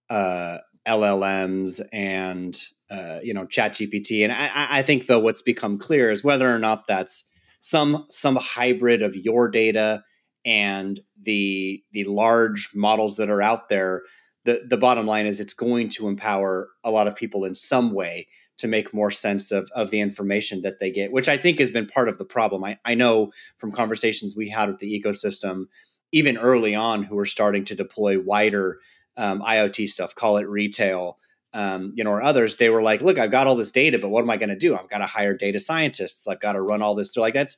uh, 0.09 0.57
LLMs 0.87 1.81
and 1.91 2.57
uh, 2.89 3.19
you 3.23 3.33
know 3.33 3.45
Chat 3.45 3.73
GPT, 3.73 4.23
and 4.23 4.31
I, 4.31 4.79
I 4.79 4.81
think 4.81 5.07
though 5.07 5.19
what's 5.19 5.41
become 5.41 5.77
clear 5.77 6.11
is 6.11 6.23
whether 6.23 6.53
or 6.53 6.59
not 6.59 6.87
that's 6.87 7.31
some 7.59 8.05
some 8.09 8.35
hybrid 8.35 9.01
of 9.01 9.15
your 9.15 9.49
data 9.49 10.03
and 10.45 10.99
the 11.19 11.83
the 11.91 12.03
large 12.05 12.69
models 12.75 13.17
that 13.17 13.29
are 13.29 13.41
out 13.41 13.69
there. 13.69 14.03
The 14.45 14.63
the 14.69 14.77
bottom 14.77 15.07
line 15.07 15.25
is 15.25 15.39
it's 15.39 15.55
going 15.55 15.89
to 15.89 16.07
empower 16.07 16.69
a 16.83 16.91
lot 16.91 17.07
of 17.07 17.15
people 17.15 17.43
in 17.45 17.55
some 17.55 17.93
way 17.93 18.27
to 18.57 18.67
make 18.67 18.93
more 18.93 19.11
sense 19.11 19.51
of, 19.51 19.69
of 19.75 19.89
the 19.89 19.99
information 19.99 20.61
that 20.61 20.79
they 20.79 20.89
get, 20.89 21.11
which 21.11 21.27
I 21.27 21.37
think 21.37 21.59
has 21.59 21.71
been 21.71 21.87
part 21.87 22.07
of 22.07 22.17
the 22.17 22.25
problem. 22.25 22.63
I, 22.63 22.77
I 22.85 22.93
know 22.93 23.31
from 23.57 23.71
conversations 23.71 24.35
we 24.35 24.49
had 24.49 24.69
with 24.69 24.79
the 24.79 25.01
ecosystem, 25.01 25.65
even 26.13 26.37
early 26.37 26.73
on, 26.73 27.03
who 27.03 27.15
were 27.15 27.25
starting 27.25 27.65
to 27.65 27.75
deploy 27.75 28.21
wider 28.21 28.79
um, 29.17 29.41
IoT 29.41 29.87
stuff, 29.87 30.15
call 30.15 30.37
it 30.37 30.47
retail, 30.47 31.17
um, 31.53 31.93
you 31.95 32.03
know, 32.03 32.11
or 32.11 32.21
others, 32.21 32.57
they 32.57 32.69
were 32.69 32.81
like, 32.81 33.01
look, 33.01 33.17
I've 33.17 33.31
got 33.31 33.47
all 33.47 33.55
this 33.55 33.71
data, 33.71 33.97
but 33.97 34.09
what 34.09 34.23
am 34.23 34.29
I 34.29 34.37
going 34.37 34.49
to 34.49 34.57
do? 34.57 34.75
I've 34.75 34.89
got 34.89 34.97
to 34.97 35.05
hire 35.05 35.33
data 35.33 35.59
scientists. 35.59 36.27
I've 36.27 36.41
got 36.41 36.53
to 36.53 36.61
run 36.61 36.81
all 36.81 36.95
this. 36.95 37.13
They're 37.13 37.21
like, 37.21 37.33
that's, 37.33 37.55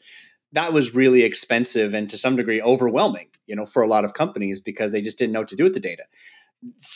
that 0.52 0.72
was 0.72 0.94
really 0.94 1.24
expensive 1.24 1.94
and 1.94 2.10
to 2.10 2.18
some 2.18 2.36
degree 2.36 2.62
overwhelming, 2.62 3.28
you 3.48 3.56
know, 3.56 3.66
for 3.66 3.82
a 3.82 3.88
lot 3.88 4.06
of 4.06 4.14
companies 4.14 4.62
because 4.62 4.92
they 4.92 5.02
just 5.02 5.18
didn't 5.18 5.34
know 5.34 5.42
what 5.42 5.48
to 5.50 5.56
do 5.56 5.64
with 5.64 5.74
the 5.74 5.80
data. 5.80 6.04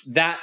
That 0.07 0.39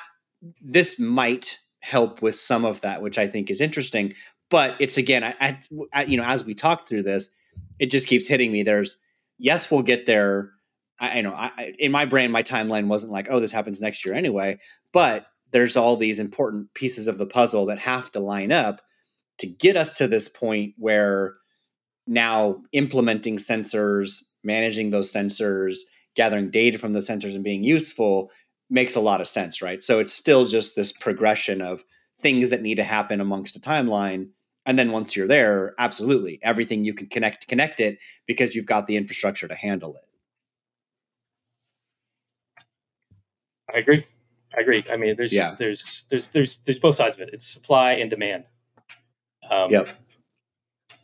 this 0.61 0.99
might 0.99 1.59
help 1.81 2.23
with 2.23 2.37
some 2.37 2.65
of 2.65 2.81
that, 2.83 3.03
which 3.03 3.19
I 3.19 3.27
think 3.27 3.51
is 3.51 3.61
interesting. 3.61 4.15
But 4.51 4.77
it's 4.81 4.99
again, 4.99 5.25
I, 5.25 5.59
I, 5.93 6.05
you 6.05 6.17
know, 6.17 6.25
as 6.25 6.45
we 6.45 6.55
talk 6.55 6.89
through 6.89 7.05
this, 7.05 7.31
it 7.79 7.91
just 7.91 8.09
keeps 8.09 8.27
hitting 8.27 8.51
me. 8.51 8.63
There's 8.63 9.01
yes, 9.39 9.71
we'll 9.71 9.83
get 9.83 10.07
there. 10.07 10.53
I, 11.01 11.19
I 11.19 11.21
know 11.21 11.33
I, 11.33 11.75
in 11.79 11.93
my 11.93 12.05
brain, 12.05 12.31
my 12.31 12.43
timeline 12.43 12.87
wasn't 12.87 13.13
like, 13.13 13.29
oh, 13.31 13.41
this 13.41 13.53
happens 13.53 13.81
next 13.81 14.05
year 14.05 14.15
anyway. 14.15 14.59
But 14.93 15.27
there's 15.51 15.77
all 15.77 15.97
these 15.97 16.19
important 16.19 16.75
pieces 16.75 17.09
of 17.09 17.19
the 17.19 17.27
puzzle 17.27 17.67
that 17.67 17.79
have 17.79 18.11
to 18.13 18.21
line 18.21 18.53
up 18.53 18.81
to 19.39 19.47
get 19.47 19.77
us 19.77 19.97
to 19.99 20.09
this 20.09 20.29
point 20.29 20.75
where 20.77 21.37
now 22.07 22.57
implementing 22.73 23.37
sensors, 23.37 24.23
managing 24.43 24.91
those 24.91 25.13
sensors, 25.13 25.79
gathering 26.17 26.51
data 26.51 26.79
from 26.79 26.93
the 26.93 27.01
sensors 27.01 27.35
and 27.35 27.45
being 27.45 27.63
useful 27.63 28.31
makes 28.71 28.97
a 28.97 29.01
lot 29.01 29.21
of 29.21 29.29
sense, 29.29 29.63
right? 29.63 29.83
So 29.83 29.99
it's 29.99 30.13
still 30.13 30.45
just 30.45 30.75
this 30.75 30.93
progression 30.93 31.63
of 31.63 31.85
things 32.21 32.51
that 32.51 32.63
need 32.63 32.75
to 32.77 32.85
happen 32.85 33.21
amongst 33.21 33.57
a 33.57 33.61
timeline. 33.61 34.31
And 34.67 34.79
then 34.79 34.93
once 34.93 35.17
you're 35.17 35.29
there, 35.29 35.75
absolutely, 35.79 36.41
everything 36.43 36.85
you 36.85 36.93
can 36.93 37.07
connect, 37.07 37.49
connect 37.49 37.81
it 37.81 37.99
because 38.27 38.55
you've 38.55 38.67
got 38.67 38.87
the 38.87 38.97
infrastructure 38.97 39.49
to 39.49 39.55
handle 39.55 39.95
it. 39.95 40.08
I 43.73 43.79
agree. 43.79 44.05
I 44.57 44.61
agree. 44.61 44.85
I 44.91 44.97
mean, 44.97 45.17
there's 45.17 45.35
yeah. 45.35 45.55
there's 45.59 46.05
there's 46.11 46.29
there's 46.29 46.57
there's 46.59 46.79
both 46.79 46.97
sides 46.97 47.17
of 47.17 47.23
it. 47.23 47.31
It's 47.33 47.47
supply 47.47 47.93
and 47.93 48.09
demand. 48.11 48.45
Um, 49.51 49.71
yep. 49.71 49.89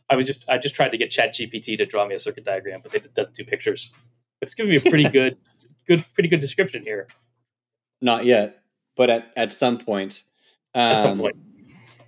I 0.09 0.15
was 0.15 0.25
just 0.25 0.43
I 0.47 0.57
just 0.57 0.75
tried 0.75 0.89
to 0.89 0.97
get 0.97 1.11
Chat 1.11 1.33
GPT 1.33 1.77
to 1.77 1.85
draw 1.85 2.07
me 2.07 2.15
a 2.15 2.19
circuit 2.19 2.43
diagram, 2.43 2.81
but 2.83 2.93
it 2.93 3.13
doesn't 3.13 3.35
do 3.35 3.43
pictures. 3.43 3.91
But 4.39 4.47
it's 4.47 4.53
giving 4.53 4.71
me 4.71 4.77
a 4.77 4.81
pretty 4.81 5.09
good, 5.09 5.37
good, 5.87 6.05
pretty 6.13 6.29
good 6.29 6.39
description 6.39 6.83
here. 6.83 7.07
Not 8.01 8.25
yet, 8.25 8.61
but 8.95 9.09
at 9.09 9.31
at 9.35 9.53
some 9.53 9.77
point. 9.77 10.23
Um, 10.73 10.81
At 10.81 11.01
some 11.01 11.17
point, 11.17 11.35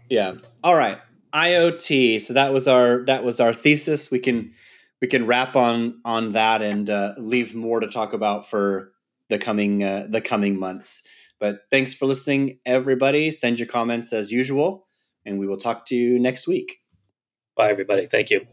Yeah. 0.09 0.35
All 0.61 0.75
right. 0.75 0.99
IoT. 1.33 2.19
So 2.19 2.33
that 2.33 2.51
was 2.51 2.67
our 2.67 3.05
that 3.05 3.23
was 3.23 3.39
our 3.39 3.53
thesis. 3.53 4.11
We 4.11 4.19
can 4.19 4.53
we 5.01 5.07
can 5.07 5.25
wrap 5.25 5.55
on 5.55 6.01
on 6.03 6.33
that 6.33 6.61
and 6.61 6.89
uh, 6.89 7.13
leave 7.17 7.55
more 7.55 7.79
to 7.79 7.87
talk 7.87 8.13
about 8.13 8.49
for 8.49 8.91
the 9.29 9.37
coming 9.37 9.83
uh, 9.83 10.07
the 10.09 10.21
coming 10.21 10.59
months. 10.59 11.07
But 11.39 11.61
thanks 11.69 11.93
for 11.93 12.05
listening, 12.05 12.59
everybody. 12.65 13.29
Send 13.31 13.59
your 13.59 13.67
comments 13.67 14.11
as 14.13 14.31
usual, 14.31 14.87
and 15.25 15.39
we 15.39 15.47
will 15.47 15.57
talk 15.57 15.85
to 15.87 15.95
you 15.95 16.19
next 16.19 16.47
week. 16.47 16.77
bye 17.55 17.69
everybody. 17.69 18.05
Thank 18.05 18.29
you. 18.31 18.47